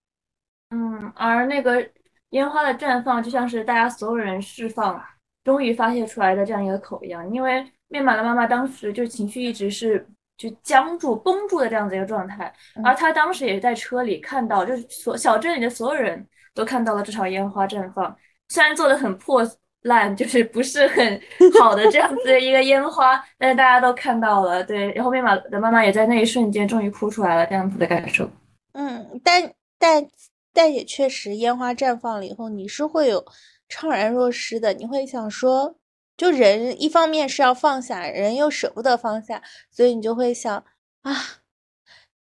[0.69, 1.85] 嗯，而那个
[2.29, 5.03] 烟花的绽放，就像是大家所有人释放。
[5.43, 18.15] 终于发泄出来的这样一个口一样，因为面满的妈妈当时就情绪一直是就僵住、绷住的这样子一个状态，而她当时也在车里看到，就是所小镇里的所有人都看到了这场烟花绽放，
[18.49, 19.41] 虽然做的很破
[19.81, 21.21] 烂，就是不是很
[21.59, 28.29] 好的这样子的一个烟花，但是大家都看到了，对，然后面满的妈妈也在那一瞬间终于哭出来了，这样子的感受。
[28.73, 30.07] 嗯，但但
[30.53, 33.25] 但也确实，烟花绽放了以后，你是会有。
[33.71, 35.77] 怅然若失的，你会想说，
[36.17, 39.41] 就人一方面是要放下，人又舍不得放下，
[39.71, 40.65] 所以你就会想
[41.03, 41.41] 啊，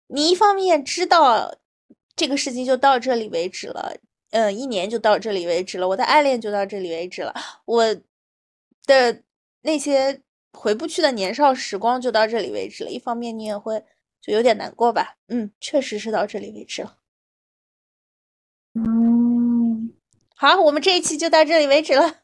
[0.09, 1.57] 你一方面知道
[2.15, 3.97] 这个事情就到这里为止了，
[4.31, 7.35] 嗯，一年就到这里为止了，我的爱恋就到这里为止了，
[7.65, 7.95] 我
[8.85, 9.23] 的
[9.63, 10.21] 那些
[10.53, 12.91] 回不去的年少时光就到这里为止了。
[12.91, 13.83] 一方面你也会
[14.21, 16.99] 就有点难过吧，嗯，确实是到这里为止了，
[18.75, 19.38] 嗯。
[20.41, 22.15] 好，我们这一期就到这里为止了。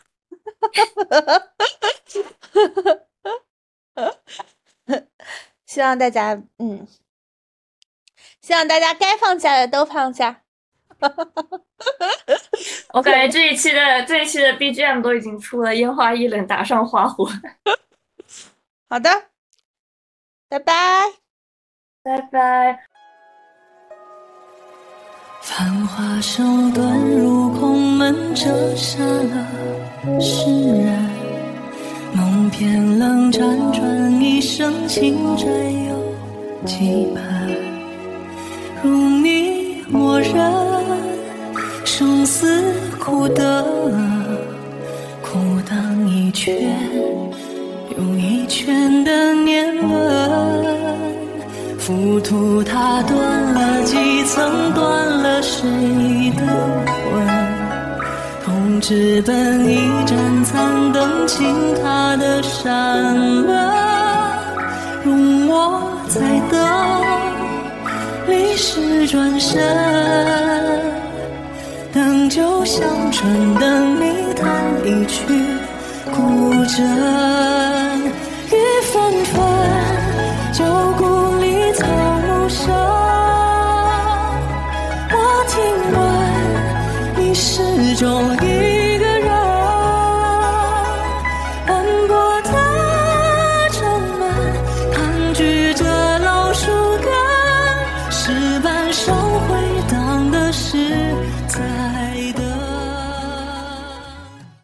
[5.67, 6.87] 希望大家，嗯，
[8.41, 10.43] 希望大家该放下的都放下。
[12.93, 17.29] 我感觉这一期的这一期的 BGM 都已经出了，烟花易冷，打上花火。
[18.89, 19.11] 好的，
[20.49, 21.03] 拜拜，
[22.05, 22.87] 拜拜。
[25.47, 26.43] 繁华手
[26.75, 29.47] 段如空门，折煞了
[30.19, 30.99] 世人。
[32.15, 33.41] 梦偏冷，辗
[33.71, 37.47] 转一生，情债有几盘？
[38.83, 40.33] 如你默认，
[41.85, 42.65] 生死
[42.99, 43.67] 苦等，
[45.21, 45.39] 苦
[45.69, 46.75] 等一圈
[47.99, 50.54] 又一圈的年轮。
[51.87, 53.19] 浮屠塔断
[53.53, 55.69] 了几层，断了谁
[56.35, 56.43] 的
[56.89, 57.23] 魂？
[58.43, 59.77] 痛直奔一
[60.07, 61.45] 盏残灯，倾
[61.83, 63.71] 塌的山门，
[65.05, 66.59] 容我再等，
[68.29, 69.63] 历史转身，
[71.93, 74.49] 等酒香醇，等你弹
[74.87, 75.23] 一曲
[76.11, 76.83] 古筝。
[78.51, 78.57] 雨
[78.91, 79.54] 纷纷
[87.95, 88.34] 中